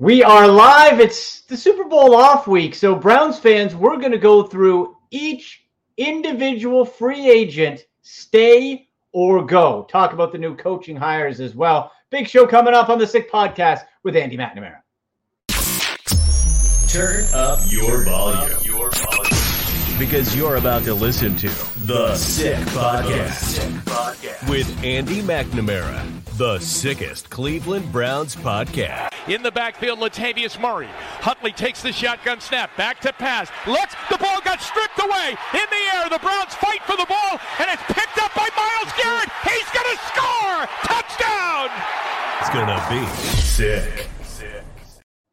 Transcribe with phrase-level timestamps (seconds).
[0.00, 0.98] We are live.
[0.98, 2.74] It's the Super Bowl off week.
[2.74, 5.66] So, Browns fans, we're going to go through each
[5.98, 9.86] individual free agent stay or go.
[9.90, 11.92] Talk about the new coaching hires as well.
[12.08, 14.78] Big show coming up on the Sick Podcast with Andy McNamara.
[16.88, 18.56] Turn up your volume.
[20.00, 20.08] Your volume.
[20.08, 21.48] Because you're about to listen to
[21.86, 26.02] The Sick Podcast with Andy McNamara,
[26.36, 29.10] the sickest Cleveland Browns podcast.
[29.28, 30.88] In the backfield, Latavius Murray.
[31.20, 32.74] Huntley takes the shotgun snap.
[32.76, 33.50] Back to pass.
[33.66, 33.94] Looks.
[34.10, 35.36] The ball got stripped away.
[35.54, 36.08] In the air.
[36.08, 37.38] The Browns fight for the ball.
[37.58, 39.28] And it's picked up by Myles Garrett.
[39.44, 40.66] He's going to score.
[40.82, 41.68] Touchdown.
[42.40, 44.08] It's going to be sick.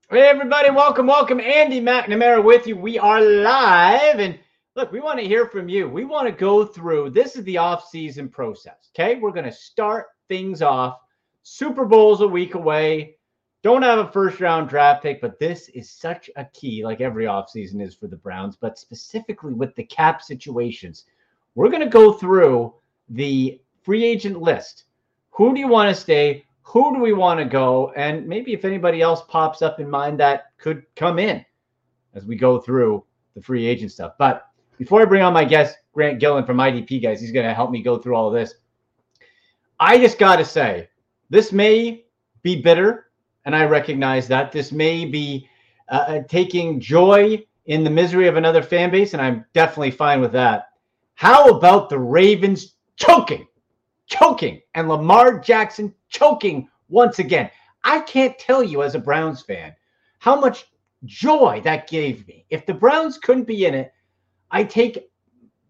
[0.10, 0.70] Hey, everybody.
[0.70, 1.40] Welcome, welcome.
[1.42, 2.78] Andy McNamara with you.
[2.78, 4.20] We are live.
[4.20, 4.40] And
[4.78, 5.90] look, we want to hear from you.
[5.90, 8.92] We want to go through this is the off-season process.
[8.96, 9.16] Okay.
[9.16, 11.00] We're going to start things off.
[11.42, 13.16] Super Bowl's a week away.
[13.64, 17.26] Don't have a first round draft pick, but this is such a key, like every
[17.26, 21.06] offseason is for the Browns, but specifically with the cap situations.
[21.56, 22.76] We're going to go through
[23.10, 24.84] the free agent list.
[25.32, 26.46] Who do you want to stay?
[26.62, 27.92] Who do we want to go?
[27.96, 31.44] And maybe if anybody else pops up in mind that could come in
[32.14, 33.04] as we go through
[33.34, 34.14] the free agent stuff.
[34.20, 34.47] But
[34.78, 37.72] before I bring on my guest, Grant Gillen from IDP Guys, he's going to help
[37.72, 38.56] me go through all of this.
[39.80, 40.90] I just got to say,
[41.30, 42.06] this may
[42.44, 43.10] be bitter,
[43.46, 44.52] and I recognize that.
[44.52, 45.50] This may be
[45.90, 50.22] uh, uh, taking joy in the misery of another fan base, and I'm definitely fine
[50.22, 50.70] with that.
[51.16, 53.48] How about the Ravens choking,
[54.06, 57.50] choking, and Lamar Jackson choking once again?
[57.84, 59.76] I can't tell you as a Browns fan
[60.20, 60.66] how much
[61.06, 62.46] joy that gave me.
[62.50, 63.92] If the Browns couldn't be in it,
[64.52, 65.10] I take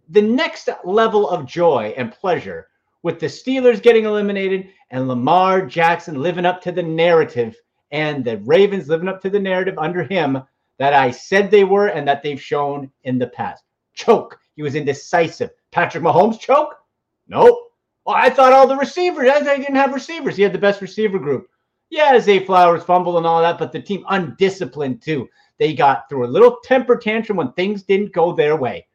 [0.10, 2.68] the next level of joy and pleasure
[3.04, 7.56] with the Steelers getting eliminated and Lamar Jackson living up to the narrative
[7.92, 10.42] and the Ravens living up to the narrative under him
[10.80, 13.64] that I said they were and that they've shown in the past.
[13.94, 14.38] Choke.
[14.56, 15.52] He was indecisive.
[15.72, 16.76] Patrick Mahomes choke?
[17.28, 17.72] Nope.
[18.06, 20.38] Well, I thought all the receivers, I didn't have receivers.
[20.38, 21.48] He had the best receiver group.
[21.90, 25.28] Yeah, Zay Flowers fumbled and all that, but the team undisciplined too.
[25.60, 28.88] They got through a little temper tantrum when things didn't go their way.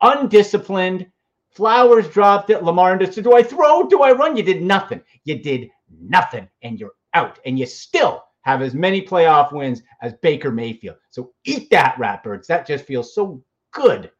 [0.00, 1.06] Undisciplined,
[1.50, 2.62] Flowers dropped it.
[2.62, 3.88] Lamar and said, Do I throw?
[3.88, 4.36] Do I run?
[4.36, 5.02] You did nothing.
[5.24, 5.68] You did
[6.00, 7.40] nothing, and you're out.
[7.44, 10.96] And you still have as many playoff wins as Baker Mayfield.
[11.10, 12.46] So eat that, Ratbirds.
[12.46, 14.10] That just feels so good.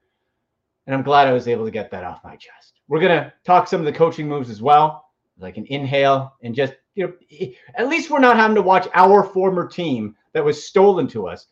[0.86, 2.80] And I'm glad I was able to get that off my chest.
[2.88, 5.06] We're going to talk some of the coaching moves as well.
[5.38, 9.22] Like an inhale and just, you know, at least we're not having to watch our
[9.22, 11.46] former team that was stolen to us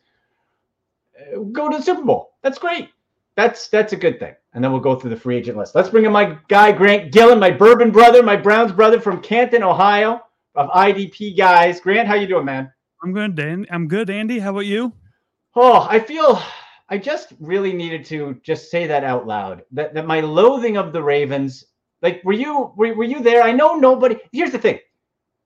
[1.51, 2.31] go to the Super Bowl.
[2.41, 2.89] That's great.
[3.35, 5.75] That's that's a good thing and then we'll go through the free agent list.
[5.75, 9.63] Let's bring in my guy, Grant Gillen, my bourbon brother, my Browns brother from Canton,
[9.63, 10.21] Ohio,
[10.55, 11.79] of IDP guys.
[11.79, 12.71] Grant, how you doing, man?
[13.03, 13.65] I'm good, Dan.
[13.69, 14.39] I'm good, Andy.
[14.39, 14.91] How about you?
[15.55, 16.41] Oh, I feel
[16.89, 19.63] I just really needed to just say that out loud.
[19.71, 21.65] That that my loathing of the Ravens.
[22.01, 23.43] Like, were you were, were you there?
[23.43, 24.17] I know nobody.
[24.31, 24.79] Here's the thing.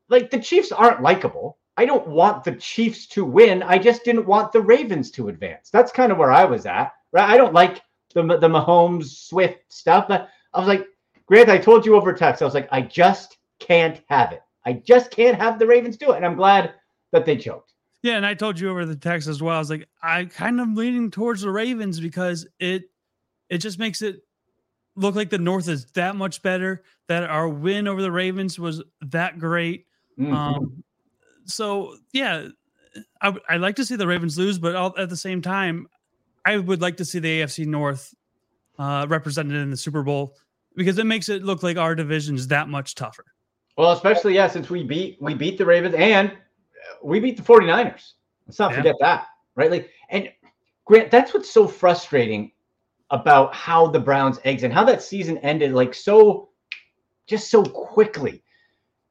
[0.10, 1.58] Like the Chiefs aren't likable.
[1.78, 3.64] I don't want the Chiefs to win.
[3.64, 5.70] I just didn't want the Ravens to advance.
[5.70, 6.94] That's kind of where I was at.
[7.12, 7.30] Right?
[7.30, 7.82] I don't like
[8.14, 10.08] the the Mahomes Swift stuff.
[10.08, 10.88] But I was like,
[11.26, 12.42] Grant, I told you over text.
[12.42, 14.42] I was like, I just can't have it.
[14.66, 16.74] I just can't have the Ravens do it, and I'm glad
[17.12, 17.74] that they choked.
[18.02, 19.56] Yeah, and I told you over the text as well.
[19.56, 22.84] I was like, I kind of leaning towards the Ravens because it
[23.50, 24.24] it just makes it
[24.96, 26.84] look like the North is that much better.
[27.08, 29.86] That our win over the Ravens was that great.
[30.20, 30.34] Mm-hmm.
[30.34, 30.84] Um,
[31.46, 32.48] so yeah,
[33.22, 35.88] I I like to see the Ravens lose, but all, at the same time,
[36.46, 38.14] I would like to see the AFC North
[38.78, 40.36] uh, represented in the Super Bowl
[40.76, 43.26] because it makes it look like our division is that much tougher.
[43.78, 46.34] Well, especially yeah, since we beat we beat the Ravens and
[47.02, 48.14] we beat the 49ers.
[48.48, 48.78] Let's not yeah.
[48.78, 49.72] forget that, right?
[49.72, 50.30] Like and
[50.86, 52.52] Grant, that's what's so frustrating
[53.10, 56.50] about how the Browns eggs and how that season ended like so
[57.26, 58.43] just so quickly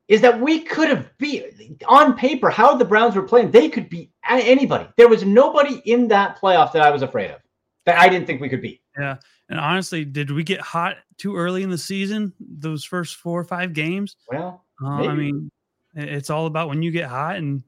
[0.09, 3.51] is that we could have beat on paper how the Browns were playing.
[3.51, 4.89] They could beat anybody.
[4.97, 7.41] There was nobody in that playoff that I was afraid of
[7.87, 8.83] that I didn't think we could beat.
[8.99, 9.17] Yeah.
[9.49, 12.33] And honestly, did we get hot too early in the season?
[12.41, 14.17] Those first four or five games?
[14.31, 15.51] Well, uh, I mean,
[15.95, 17.63] it's all about when you get hot and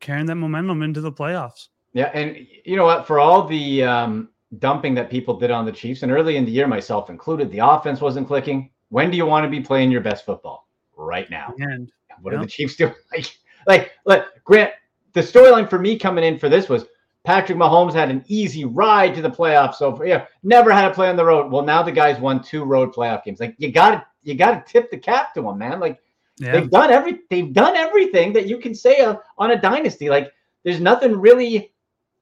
[0.00, 1.68] carrying that momentum into the playoffs.
[1.92, 2.10] Yeah.
[2.14, 3.06] And you know what?
[3.06, 4.28] For all the um,
[4.58, 7.58] dumping that people did on the Chiefs, and early in the year, myself included, the
[7.58, 8.70] offense wasn't clicking.
[8.90, 10.65] When do you want to be playing your best football?
[10.96, 11.54] Right now.
[11.58, 11.90] And
[12.22, 12.40] what yep.
[12.40, 12.94] are the Chiefs doing?
[13.12, 14.72] Like, like, like, Grant,
[15.12, 16.86] the storyline for me coming in for this was
[17.24, 19.74] Patrick Mahomes had an easy ride to the playoffs.
[19.74, 21.50] So yeah, never had to play on the road.
[21.50, 23.40] Well, now the guys won two road playoff games.
[23.40, 25.80] Like you got to you got to tip the cap to them, man.
[25.80, 25.98] Like
[26.38, 26.52] yeah.
[26.52, 30.08] they've done every they've done everything that you can say uh, on a dynasty.
[30.08, 30.32] Like
[30.64, 31.72] there's nothing really.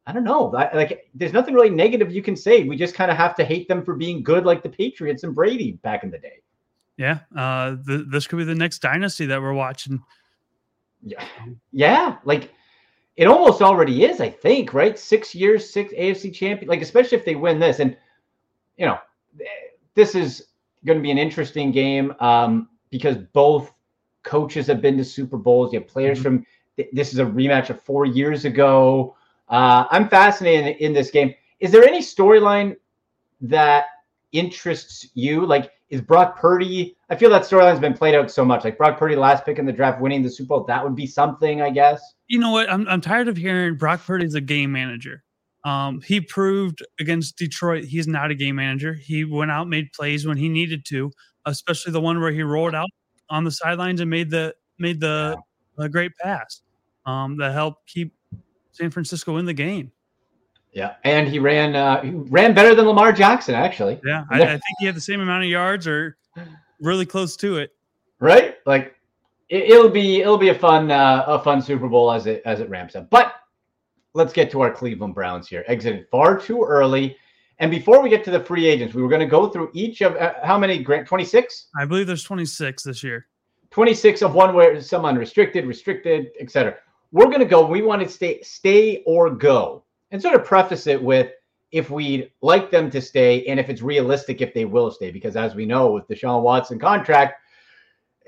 [0.06, 0.44] I don't know.
[0.44, 2.64] Like, there's nothing really negative you can say.
[2.64, 5.34] We just kind of have to hate them for being good, like the Patriots and
[5.34, 6.42] Brady back in the day.
[6.96, 10.02] Yeah, uh, the, this could be the next dynasty that we're watching.
[11.02, 11.24] Yeah,
[11.72, 12.50] yeah, like
[13.16, 14.20] it almost already is.
[14.20, 16.68] I think right, six years, six AFC champion.
[16.68, 17.96] Like especially if they win this, and
[18.76, 18.98] you know,
[19.94, 20.48] this is
[20.84, 23.72] going to be an interesting game um, because both
[24.22, 25.72] coaches have been to Super Bowls.
[25.72, 26.38] You have players mm-hmm.
[26.38, 26.46] from.
[26.92, 29.16] This is a rematch of four years ago.
[29.48, 31.32] Uh, I'm fascinated in, in this game.
[31.60, 32.74] Is there any storyline
[33.42, 33.84] that
[34.32, 35.46] interests you?
[35.46, 36.96] Like, is Brock Purdy?
[37.08, 38.64] I feel that storyline's been played out so much.
[38.64, 40.64] Like Brock Purdy, last pick in the draft, winning the Super Bowl.
[40.64, 42.02] That would be something, I guess.
[42.26, 42.68] You know what?
[42.68, 45.22] I'm I'm tired of hearing Brock Purdy's a game manager.
[45.64, 48.94] Um, he proved against Detroit he's not a game manager.
[48.94, 51.12] He went out, made plays when he needed to,
[51.46, 52.88] especially the one where he rolled out
[53.30, 55.38] on the sidelines and made the made the,
[55.78, 56.62] the great pass
[57.06, 58.12] um, that helped keep
[58.72, 59.92] San Francisco in the game.
[60.74, 64.00] Yeah, and he ran uh, he ran better than Lamar Jackson actually.
[64.04, 66.16] Yeah, I, I think he had the same amount of yards or
[66.80, 67.72] really close to it.
[68.18, 68.96] Right, like
[69.48, 72.58] it, will be it'll be a fun uh, a fun Super Bowl as it as
[72.58, 73.08] it ramps up.
[73.08, 73.34] But
[74.14, 75.64] let's get to our Cleveland Browns here.
[75.68, 77.16] Exited far too early.
[77.60, 80.00] And before we get to the free agents, we were going to go through each
[80.00, 81.68] of uh, how many grant 26?
[81.78, 83.28] I believe there's 26 this year.
[83.70, 86.76] 26 of one where some unrestricted, restricted, etc.
[87.12, 87.64] We're going to go.
[87.64, 89.83] We want to stay, stay or go,
[90.14, 91.32] and sort of preface it with
[91.72, 95.10] if we'd like them to stay and if it's realistic if they will stay.
[95.10, 97.42] Because as we know, with the Deshaun Watson contract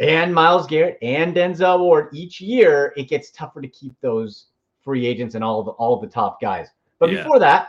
[0.00, 4.47] and Myles Garrett and Denzel Ward, each year it gets tougher to keep those
[4.83, 6.67] free agents and all of the, all of the top guys.
[6.99, 7.19] But yeah.
[7.19, 7.69] before that,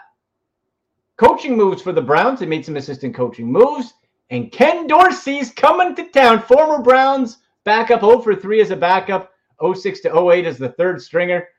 [1.17, 2.39] coaching moves for the Browns.
[2.39, 3.93] They made some assistant coaching moves.
[4.31, 6.41] And Ken Dorsey's coming to town.
[6.41, 9.31] Former Browns backup 0 for 3 as a backup,
[9.61, 11.49] 06 to 08 as the third stringer.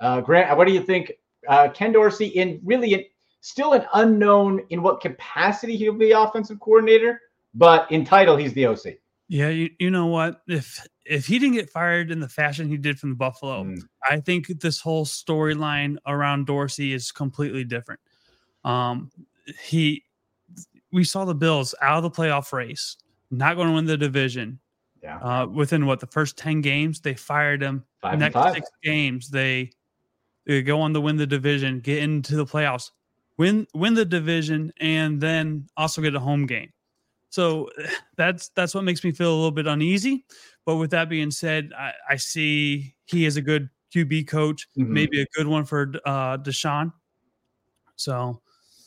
[0.00, 1.12] Uh, Grant, what do you think?
[1.48, 3.04] Uh, Ken Dorsey in really in,
[3.40, 7.20] still an unknown in what capacity he'll be offensive coordinator,
[7.54, 8.98] but in title, he's the OC.
[9.28, 10.42] Yeah, you, you know what?
[10.46, 13.80] If if he didn't get fired in the fashion he did from the Buffalo, mm.
[14.08, 18.00] I think this whole storyline around Dorsey is completely different.
[18.64, 19.10] Um,
[19.62, 20.04] he,
[20.92, 22.96] we saw the Bills out of the playoff race,
[23.30, 24.58] not going to win the division.
[25.02, 25.18] Yeah.
[25.18, 27.84] Uh, within what the first ten games, they fired him.
[28.00, 29.70] Five Next six games, they,
[30.46, 32.90] they go on to win the division, get into the playoffs,
[33.36, 36.72] win win the division, and then also get a home game.
[37.30, 37.68] So
[38.16, 40.24] that's that's what makes me feel a little bit uneasy.
[40.64, 44.92] But with that being said, I, I see he is a good QB coach, mm-hmm.
[44.92, 46.92] maybe a good one for uh, Deshaun.
[47.96, 48.40] So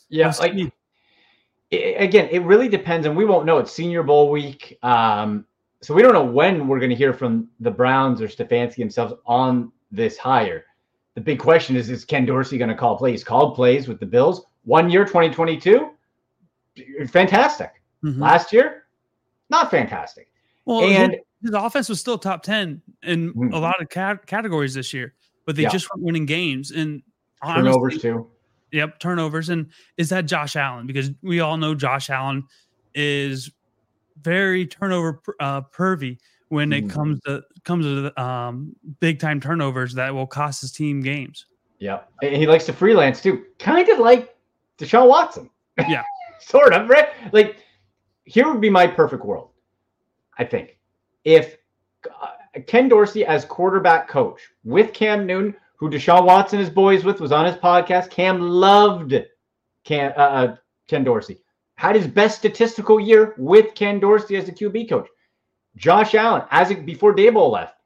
[0.08, 0.54] yeah, like
[1.70, 3.58] it, again, it really depends, and we won't know.
[3.58, 5.46] It's Senior Bowl week, um,
[5.82, 9.14] so we don't know when we're going to hear from the Browns or Stefanski themselves
[9.26, 10.64] on this hire.
[11.14, 13.24] The big question is: Is Ken Dorsey going to call plays?
[13.24, 15.90] Called plays with the Bills one year, 2022,
[17.08, 17.82] fantastic.
[18.04, 18.20] Mm-hmm.
[18.20, 18.84] Last year,
[19.48, 20.30] not fantastic.
[20.64, 23.52] Well, and his, offense was still top 10 in mm-hmm.
[23.52, 25.14] a lot of cat- categories this year,
[25.46, 25.70] but they yeah.
[25.70, 26.70] just weren't winning games.
[26.70, 27.02] And
[27.44, 28.30] turnovers too.
[28.72, 29.48] Yep, turnovers.
[29.48, 30.86] And is that Josh Allen?
[30.86, 32.44] Because we all know Josh Allen
[32.94, 33.50] is
[34.22, 36.18] very turnover uh, pervy
[36.50, 36.90] when it mm.
[36.90, 41.46] comes to comes to um, big time turnovers that will cost his team games.
[41.78, 44.36] Yeah, and he likes to freelance too, kind of like
[44.78, 45.48] Deshaun Watson.
[45.78, 46.02] Yeah,
[46.40, 47.08] sort of right.
[47.32, 47.56] Like
[48.24, 49.50] here would be my perfect world.
[50.38, 50.76] I think
[51.24, 51.56] if
[52.20, 57.20] uh, Ken Dorsey as quarterback coach with Cam Newton, who Deshaun Watson is boys with,
[57.20, 58.10] was on his podcast.
[58.10, 59.14] Cam loved
[59.84, 60.56] Cam, uh, uh,
[60.88, 61.38] Ken Dorsey.
[61.76, 65.08] Had his best statistical year with Ken Dorsey as the QB coach.
[65.76, 67.76] Josh Allen, as it, before Daboll left,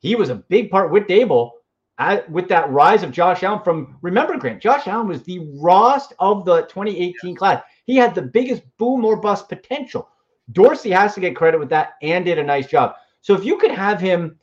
[0.00, 1.52] he was a big part with Daboll
[1.98, 4.62] at, with that rise of Josh Allen from remember Grant.
[4.62, 7.62] Josh Allen was the rawest of the 2018 class.
[7.84, 10.08] He had the biggest boom or bust potential.
[10.52, 12.94] Dorsey has to get credit with that and did a nice job.
[13.20, 14.38] So if you could have him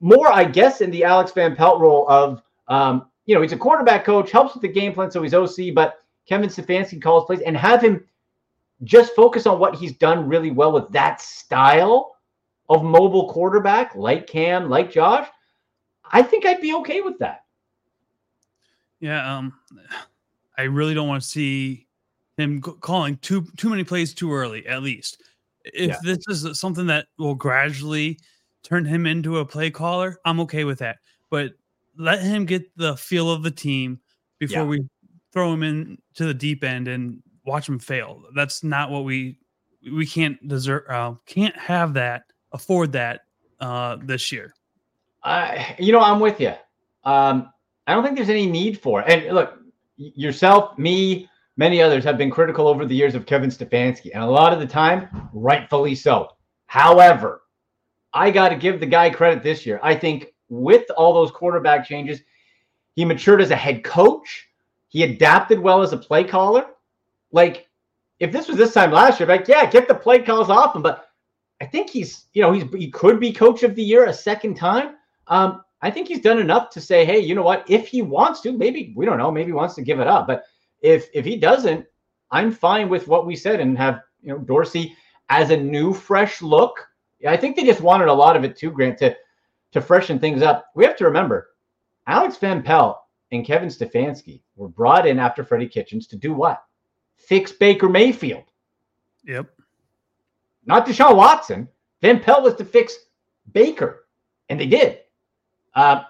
[0.00, 3.56] more, I guess, in the Alex Van Pelt role of, um, you know, he's a
[3.56, 7.40] quarterback coach, helps with the game plan, so he's OC, but Kevin Stefanski calls plays,
[7.40, 8.04] and have him
[8.84, 12.16] just focus on what he's done really well with that style
[12.70, 15.28] of mobile quarterback, like Cam, like Josh.
[16.10, 17.44] I think I'd be okay with that.
[19.00, 19.52] Yeah, um,
[20.56, 21.86] I really don't want to see
[22.36, 24.66] him calling too too many plays too early.
[24.66, 25.22] At least,
[25.64, 25.98] if yeah.
[26.02, 28.18] this is something that will gradually
[28.62, 30.98] turn him into a play caller, I'm okay with that.
[31.28, 31.52] But
[31.96, 34.00] let him get the feel of the team
[34.38, 34.68] before yeah.
[34.68, 34.88] we
[35.32, 38.22] throw him in to the deep end and watch him fail.
[38.34, 39.38] That's not what we
[39.92, 40.82] we can't deserve.
[40.88, 42.24] Uh, can't have that.
[42.52, 43.22] Afford that
[43.60, 44.54] uh, this year.
[45.22, 46.54] I, you know, I'm with you.
[47.04, 47.52] Um,
[47.86, 49.02] I don't think there's any need for.
[49.02, 49.24] It.
[49.24, 49.58] And look,
[49.96, 54.26] yourself, me, many others have been critical over the years of Kevin Stefanski, and a
[54.26, 56.28] lot of the time, rightfully so.
[56.66, 57.42] However,
[58.12, 59.80] I got to give the guy credit this year.
[59.82, 62.22] I think with all those quarterback changes,
[62.96, 64.48] he matured as a head coach.
[64.88, 66.66] He adapted well as a play caller.
[67.30, 67.68] Like,
[68.18, 70.82] if this was this time last year, like, yeah, get the play calls off him.
[70.82, 71.09] But
[71.60, 74.54] I think he's, you know, he's he could be coach of the year a second
[74.54, 74.96] time.
[75.26, 77.64] Um, I think he's done enough to say, hey, you know what?
[77.68, 80.26] If he wants to, maybe we don't know, maybe wants to give it up.
[80.26, 80.44] But
[80.80, 81.86] if if he doesn't,
[82.30, 84.96] I'm fine with what we said and have you know Dorsey
[85.28, 86.86] as a new fresh look.
[87.26, 89.16] I think they just wanted a lot of it too, Grant, to
[89.72, 90.66] to freshen things up.
[90.74, 91.50] We have to remember
[92.06, 92.98] Alex Van Pelt
[93.32, 96.62] and Kevin Stefanski were brought in after Freddie Kitchens to do what?
[97.16, 98.44] Fix Baker Mayfield.
[99.24, 99.48] Yep.
[100.66, 101.68] Not Deshaun Watson.
[102.02, 102.96] Van Pelt was to fix
[103.52, 104.06] Baker,
[104.48, 105.00] and they did.
[105.74, 106.02] Uh,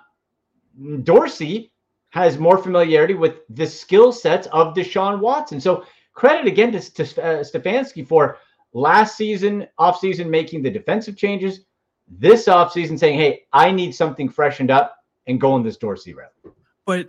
[1.03, 1.73] Dorsey
[2.11, 5.61] has more familiarity with the skill sets of Deshaun Watson.
[5.61, 8.39] So credit again to, to uh, Stefanski for
[8.73, 11.61] last season, offseason, making the defensive changes.
[12.09, 16.55] This offseason saying, hey, I need something freshened up and going this Dorsey route.
[16.87, 17.09] But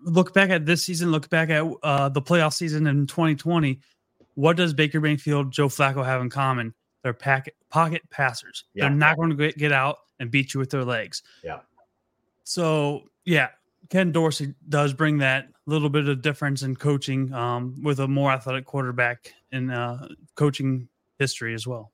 [0.00, 3.80] look back at this season, look back at uh, the playoff season in 2020.
[4.34, 6.72] What does Baker Mayfield, Joe Flacco have in common?
[7.02, 8.64] They're packet, pocket passers.
[8.74, 8.84] Yeah.
[8.84, 11.22] They're not going to get out and beat you with their legs.
[11.44, 11.60] Yeah.
[12.44, 13.48] So yeah,
[13.90, 18.30] Ken Dorsey does bring that little bit of difference in coaching um, with a more
[18.30, 20.88] athletic quarterback in uh, coaching
[21.18, 21.92] history as well.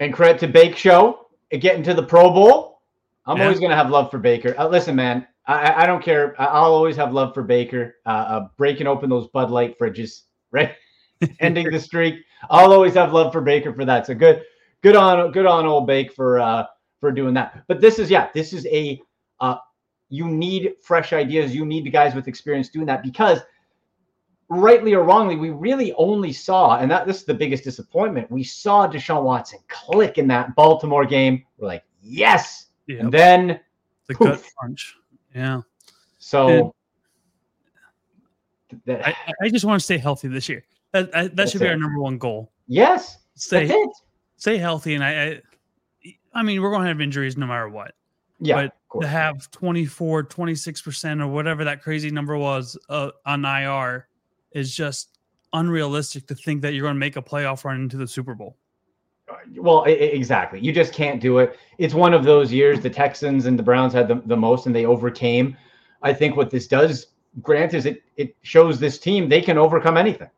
[0.00, 2.80] And credit to Bake Show getting to the Pro Bowl.
[3.26, 3.44] I'm yeah.
[3.44, 4.54] always going to have love for Baker.
[4.58, 6.34] Uh, listen, man, I, I, don't care.
[6.40, 7.96] I'll always have love for Baker.
[8.06, 10.72] Uh, uh, breaking open those Bud Light fridges, right?
[11.40, 12.24] Ending the streak.
[12.50, 14.06] I'll always have love for Baker for that.
[14.06, 14.42] So good,
[14.82, 16.66] good on, good on old Bake for uh,
[17.00, 17.64] for doing that.
[17.68, 19.00] But this is yeah, this is a
[19.40, 19.56] uh,
[20.08, 21.54] you need fresh ideas.
[21.54, 23.40] You need the guys with experience doing that because
[24.52, 28.30] rightly or wrongly, we really only saw, and that this is the biggest disappointment.
[28.30, 31.44] We saw Deshaun Watson click in that Baltimore game.
[31.56, 32.66] We're like, yes.
[32.86, 33.00] Yep.
[33.00, 33.60] And then
[34.06, 34.28] the poof.
[34.28, 34.96] gut punch.
[35.34, 35.62] Yeah.
[36.18, 36.74] So
[38.84, 40.64] that, I, I, just want to stay healthy this year.
[40.92, 41.70] That, that should be it.
[41.70, 42.52] our number one goal.
[42.66, 43.18] Yes.
[43.34, 43.72] Stay,
[44.36, 44.94] stay healthy.
[44.94, 45.40] And I, I,
[46.34, 47.94] I mean, we're going to have injuries no matter what.
[48.40, 48.68] Yeah.
[48.90, 54.08] But to have 24, 26% or whatever that crazy number was uh, on IR
[54.52, 55.18] is just
[55.52, 58.56] unrealistic to think that you're going to make a playoff run into the Super Bowl.
[59.30, 60.60] Uh, well, exactly.
[60.60, 61.58] You just can't do it.
[61.78, 64.74] It's one of those years the Texans and the Browns had the, the most and
[64.74, 65.56] they overcame.
[66.02, 67.08] I think what this does,
[67.40, 70.28] Grant, is it it shows this team they can overcome anything.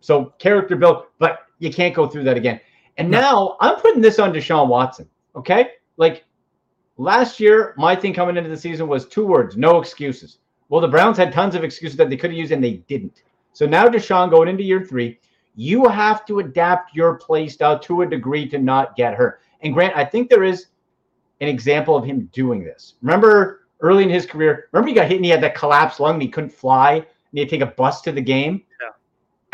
[0.00, 2.60] So character build, but you can't go through that again.
[2.96, 3.20] And no.
[3.20, 5.08] now I'm putting this on Deshaun Watson.
[5.36, 5.70] Okay.
[5.96, 6.24] Like
[7.00, 10.40] Last year, my thing coming into the season was two words no excuses.
[10.68, 13.22] Well, the Browns had tons of excuses that they could have used and they didn't.
[13.54, 15.18] So now, Deshaun, going into year three,
[15.54, 19.40] you have to adapt your play style to a degree to not get hurt.
[19.62, 20.66] And Grant, I think there is
[21.40, 22.96] an example of him doing this.
[23.00, 26.16] Remember early in his career, remember he got hit and he had that collapsed lung
[26.16, 28.62] and he couldn't fly and he had to take a bus to the game?
[28.78, 28.90] Yeah.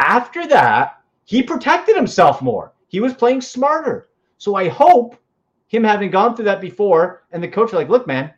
[0.06, 2.72] After that, he protected himself more.
[2.86, 4.08] He was playing smarter.
[4.38, 5.16] So I hope
[5.66, 8.32] him having gone through that before, and the coach like, look, man,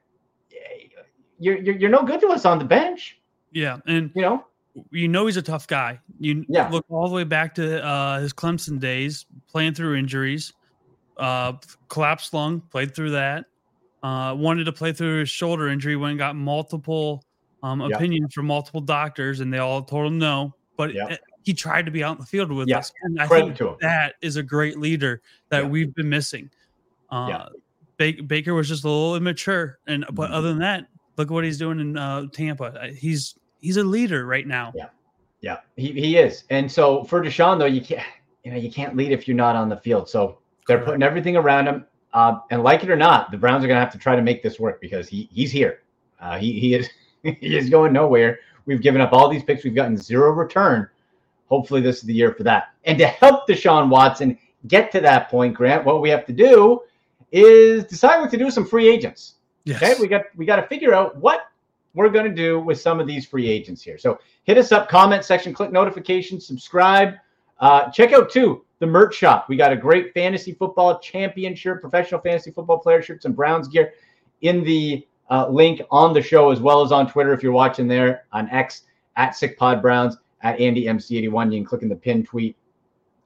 [1.39, 3.21] you're, you're you're no good to us on the bench.
[3.53, 4.45] Yeah, and you know,
[4.91, 6.01] you know he's a tough guy.
[6.19, 6.69] You yeah.
[6.69, 10.55] look all the way back to uh, his Clemson days, playing through injuries,
[11.19, 11.53] uh,
[11.89, 13.45] collapsed lung, played through that.
[14.03, 17.25] Uh, wanted to play through his shoulder injury when got multiple
[17.63, 20.55] um, opinions from multiple doctors, and they all told him no.
[20.77, 20.95] But
[21.49, 24.17] he tried to be out in the field with us, and I Credit think that
[24.21, 26.51] is a great leader that we've been missing.
[27.11, 27.47] Uh,
[27.97, 28.21] yeah.
[28.27, 30.35] Baker, was just a little immature, and but mm-hmm.
[30.35, 32.91] other than that, look what he's doing in uh, Tampa.
[32.95, 34.75] He's he's a leader right now.
[34.77, 34.89] Yeah,
[35.41, 36.45] yeah, he, he is.
[36.51, 38.07] And so for Deshaun though, you can't
[38.45, 40.07] you know you can't lead if you're not on the field.
[40.07, 41.87] So they're putting everything around him.
[42.13, 44.23] Uh, and like it or not, the Browns are going to have to try to
[44.23, 45.81] make this work because he he's here.
[46.21, 46.91] Uh, he he is
[47.23, 48.39] he is going nowhere.
[48.67, 49.65] We've given up all these picks.
[49.65, 50.91] We've gotten zero return.
[51.49, 52.75] Hopefully, this is the year for that.
[52.85, 56.83] And to help Deshaun Watson get to that point, Grant, what we have to do
[57.33, 59.35] is decide what to do with some free agents.
[59.65, 59.83] Yes.
[59.83, 61.51] Okay, we got we got to figure out what
[61.95, 63.99] we're going to do with some of these free agents here.
[63.99, 67.15] So hit us up, comment section, click notifications, subscribe.
[67.61, 69.49] Uh, check out too the merch shop.
[69.49, 73.69] We got a great fantasy football champion shirt, professional fantasy football player shirts, and Browns
[73.69, 73.93] gear
[74.43, 77.89] in the uh, link on the show as well as on Twitter if you're watching
[77.89, 78.83] there on X
[79.17, 81.53] at SickPod Browns at Andy MC81.
[81.53, 82.57] You can click in the pin tweet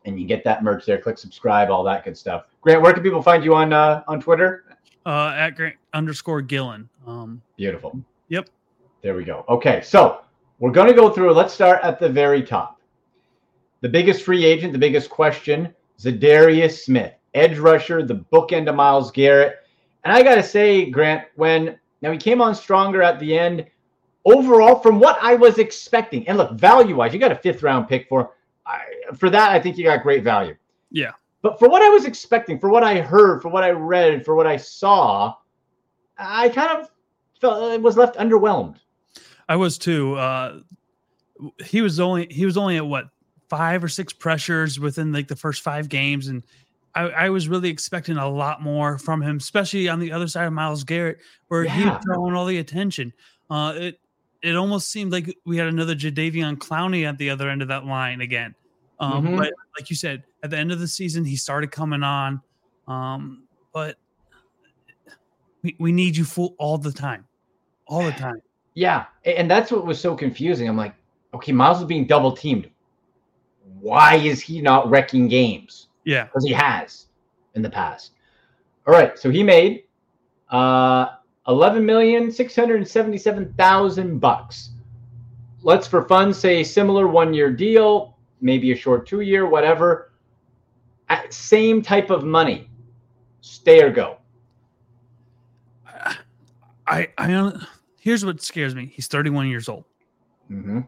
[0.05, 0.99] and you get that merch there.
[0.99, 2.47] Click subscribe, all that good stuff.
[2.61, 4.65] Grant, where can people find you on uh, on Twitter?
[5.05, 6.89] Uh, at Grant underscore Gillen.
[7.07, 7.99] Um, Beautiful.
[8.29, 8.49] Yep.
[9.03, 9.45] There we go.
[9.49, 10.21] Okay, so
[10.59, 11.33] we're going to go through.
[11.33, 12.81] Let's start at the very top.
[13.81, 19.11] The biggest free agent, the biggest question Za'Darius Smith, edge rusher, the bookend of Myles
[19.11, 19.57] Garrett.
[20.05, 23.67] And I got to say, Grant, when now he came on stronger at the end,
[24.25, 27.89] overall, from what I was expecting, and look, value wise, you got a fifth round
[27.89, 28.33] pick for.
[28.67, 28.81] I,
[29.17, 30.55] for that, I think you got great value.
[30.91, 31.11] Yeah.
[31.43, 34.37] But for what I was expecting, for what I heard, for what I read, for
[34.37, 35.35] what I saw,
[36.17, 36.89] I kind of
[37.41, 38.77] felt it was left underwhelmed.
[39.49, 40.15] I was too.
[40.15, 40.61] Uh,
[41.65, 43.07] he was only he was only at what
[43.51, 46.45] five or six pressures within like the first five games, and
[46.95, 50.47] I, I was really expecting a lot more from him, especially on the other side
[50.47, 51.97] of Myles Garrett, where he Yeah.
[51.97, 53.13] was drawing all the attention.
[53.51, 54.01] Uh, it
[54.43, 57.85] it almost seemed like we had another Jadeveon Clowney at the other end of that
[57.87, 58.55] line again.
[58.99, 59.39] Um, Mhm.
[59.39, 62.41] But like you said, at the end of the season, he started coming on.
[62.89, 63.97] Um, but
[65.63, 67.27] we, we need you full all the time,
[67.87, 68.43] all the time.
[68.75, 70.69] Yeah, and that's what was so confusing.
[70.69, 70.95] I'm like,
[71.35, 72.69] okay, Myles is being double teamed.
[73.81, 75.89] Why is he not wrecking games?
[76.05, 76.25] Yeah.
[76.25, 77.07] Because he has
[77.55, 78.13] in the past.
[78.87, 79.85] All right, so he made
[80.51, 81.17] uh,
[81.49, 84.71] eleven million six hundred seventy-seven thousand bucks.
[85.63, 90.13] Let's, for fun, say similar one-year deal, maybe a short two-year, whatever.
[91.09, 92.69] At same type of money,
[93.43, 94.17] stay or go.
[96.87, 97.63] I I don't-
[98.01, 98.87] here's what scares me.
[98.95, 99.85] He's 31 years old.
[100.51, 100.81] Mm-hmm.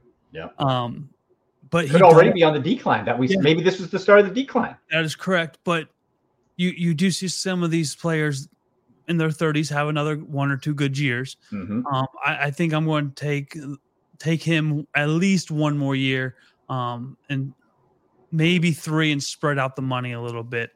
[0.59, 1.09] Um,
[1.71, 3.05] but he Could he already be on the decline.
[3.05, 3.39] That we Yeah.
[3.41, 4.77] maybe this was the start of the decline.
[4.91, 5.59] that is correct.
[5.65, 5.89] But
[6.57, 8.49] you you do see some of these players
[9.09, 11.37] in their 30s have another one or two good years.
[11.53, 11.87] Mm-hmm.
[11.87, 13.57] Um, I, I think I'm going to take
[14.19, 16.37] take him at least one more year,
[16.69, 17.53] um, and
[18.31, 20.71] maybe three, and spread out the money a little bit.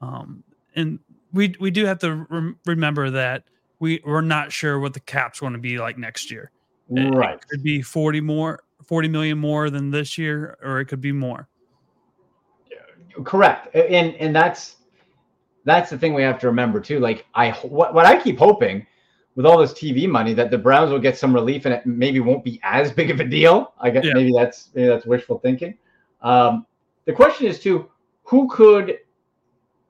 [0.00, 0.42] Um,
[0.74, 0.98] and
[1.32, 3.44] we we do have to rem- remember that
[3.78, 6.50] we we're not sure what the cap's going to be like next year.
[6.90, 7.34] It- Right.
[7.34, 11.12] It could be 40 more, 40 million more than this year, or it could be
[11.12, 11.48] more.
[13.24, 13.74] Correct.
[13.74, 14.76] And and that's
[15.66, 17.00] that's the thing we have to remember too.
[17.00, 18.86] Like I what what I keep hoping
[19.34, 22.20] with all this TV money that the Browns will get some relief and it maybe
[22.20, 23.74] won't be as big of a deal.
[23.78, 24.14] I guess Yeah.
[24.14, 25.76] maybe that's maybe that's wishful thinking.
[26.22, 26.64] Um,
[27.04, 27.90] the question is too,
[28.22, 28.98] who could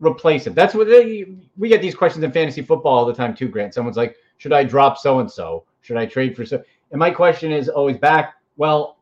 [0.01, 0.55] replace him?
[0.55, 3.49] That's what they, we get these questions in fantasy football all the time too.
[3.49, 5.65] Grant, someone's like, should I drop so and so?
[5.83, 6.63] Should I trade for so?
[6.91, 8.35] And my question is always back.
[8.57, 8.99] Well,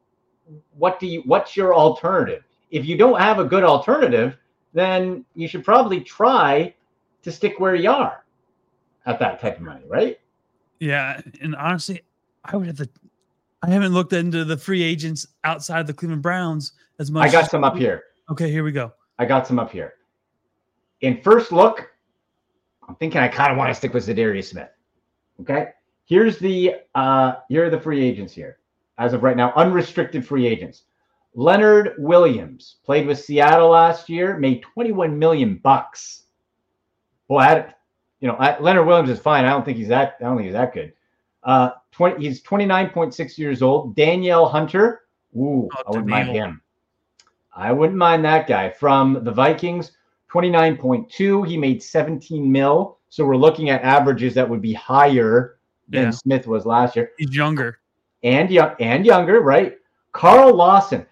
[0.77, 1.23] what do you?
[1.25, 2.45] What's your alternative?
[2.71, 4.37] If you don't have a good alternative,
[4.75, 6.75] then you should probably try
[7.23, 8.25] to stick where you are
[9.07, 10.19] at that type of money, right?
[10.81, 12.03] Yeah, and honestly,
[12.45, 12.89] I would have to.
[13.63, 17.27] I haven't looked into the free agents outside the Cleveland Browns as much.
[17.27, 18.03] I got some up here.
[18.31, 18.93] Okay, here we go.
[19.19, 19.95] I got some up here.
[21.01, 21.91] In first look,
[22.87, 24.69] I'm thinking I kind of want to stick with Za'Darius Smith.
[25.41, 25.69] Okay.
[26.05, 28.59] Here's the uh here are the free agents here.
[28.99, 30.83] As of right now, unrestricted free agents.
[31.35, 36.25] Leonard Williams played with Seattle last year, made 21 million bucks.
[37.29, 37.75] Boy, I,
[38.21, 39.45] you know, I, Leonard Williams is fine.
[39.45, 40.17] I don't think he's that.
[40.21, 40.93] I don't think he's that good.
[41.43, 42.25] Uh, 20.
[42.25, 43.97] He's 29.6 years old.
[43.97, 45.03] Danielle Hunter.
[45.37, 46.61] Ooh, Oh, I wouldn't mind him.
[47.57, 49.93] I wouldn't mind that guy from the Vikings.
[50.33, 51.47] 29.2.
[51.47, 52.99] He made 17 mil.
[53.09, 55.57] So we're looking at averages that would be higher
[55.89, 56.11] than Yeah.
[56.11, 57.79] Smith was last year He's younger.
[58.23, 59.79] and young and younger, right?
[60.13, 61.07] Carl Lawson.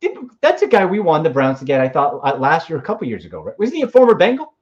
[0.00, 1.80] Did, that's a guy we wanted the Browns to get.
[1.80, 3.58] I thought uh, last year, a couple years ago, right?
[3.58, 4.54] Wasn't he a former Bengal?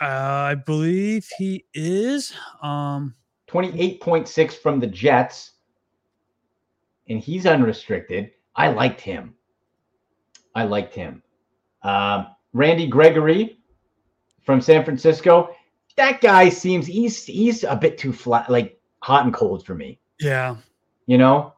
[0.00, 0.04] Uh,
[0.52, 2.32] I believe he is.
[2.62, 3.14] Um,
[3.46, 5.52] Twenty-eight point six from the Jets,
[7.08, 8.30] and he's unrestricted.
[8.54, 9.34] I liked him.
[10.54, 11.22] I liked him.
[11.82, 13.60] Um, Randy Gregory
[14.44, 15.54] from San Francisco.
[15.96, 19.98] That guy seems he's he's a bit too flat, like hot and cold for me.
[20.20, 20.56] yeah,
[21.06, 21.54] you know,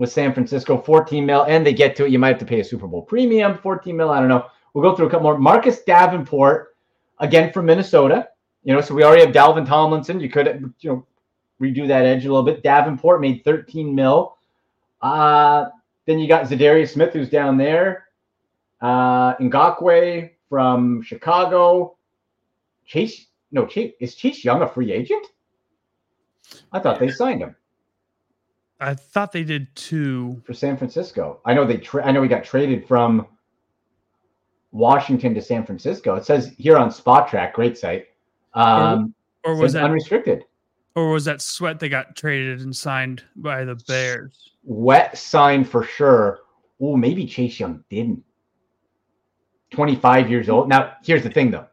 [0.00, 2.10] with San Francisco, 14 mil, and they get to it.
[2.10, 4.10] You might have to pay a Super Bowl premium, 14 mil.
[4.10, 4.46] I don't know.
[4.72, 5.38] We'll go through a couple more.
[5.38, 6.74] Marcus Davenport,
[7.18, 8.30] again from Minnesota.
[8.64, 10.18] You know, so we already have Dalvin Tomlinson.
[10.18, 11.06] You could, you know,
[11.60, 12.62] redo that edge a little bit.
[12.62, 14.36] Davenport made 13 mil.
[15.02, 15.66] Uh,
[16.06, 18.06] then you got Za'Darius Smith, who's down there.
[18.80, 21.96] Uh, Ngakoue from Chicago.
[22.86, 25.26] Chase, no, Chase is Chase Young a free agent?
[26.72, 27.54] I thought they signed him.
[28.80, 30.42] I thought they did too.
[30.46, 31.40] for San Francisco.
[31.44, 31.76] I know they.
[31.76, 33.26] Tra- I know he got traded from
[34.72, 36.14] Washington to San Francisco.
[36.14, 38.06] It says here on Spotrac, great site.
[38.54, 39.14] Um,
[39.44, 39.84] Or was that?
[39.84, 40.44] unrestricted?
[40.96, 44.50] Or was that Sweat that got traded and signed by the Bears?
[44.64, 46.40] Wet sign for sure.
[46.80, 48.22] Oh, maybe Chase Young didn't.
[49.70, 50.68] Twenty-five years old.
[50.68, 51.66] Now, here's the thing, though.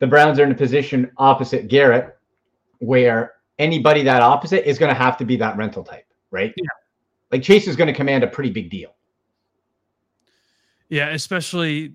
[0.00, 2.16] The Browns are in a position opposite Garrett,
[2.78, 6.06] where anybody that opposite is going to have to be that rental type.
[6.30, 6.52] Right?
[6.56, 6.64] Yeah.
[7.30, 8.94] Like Chase is going to command a pretty big deal.
[10.88, 11.94] Yeah, especially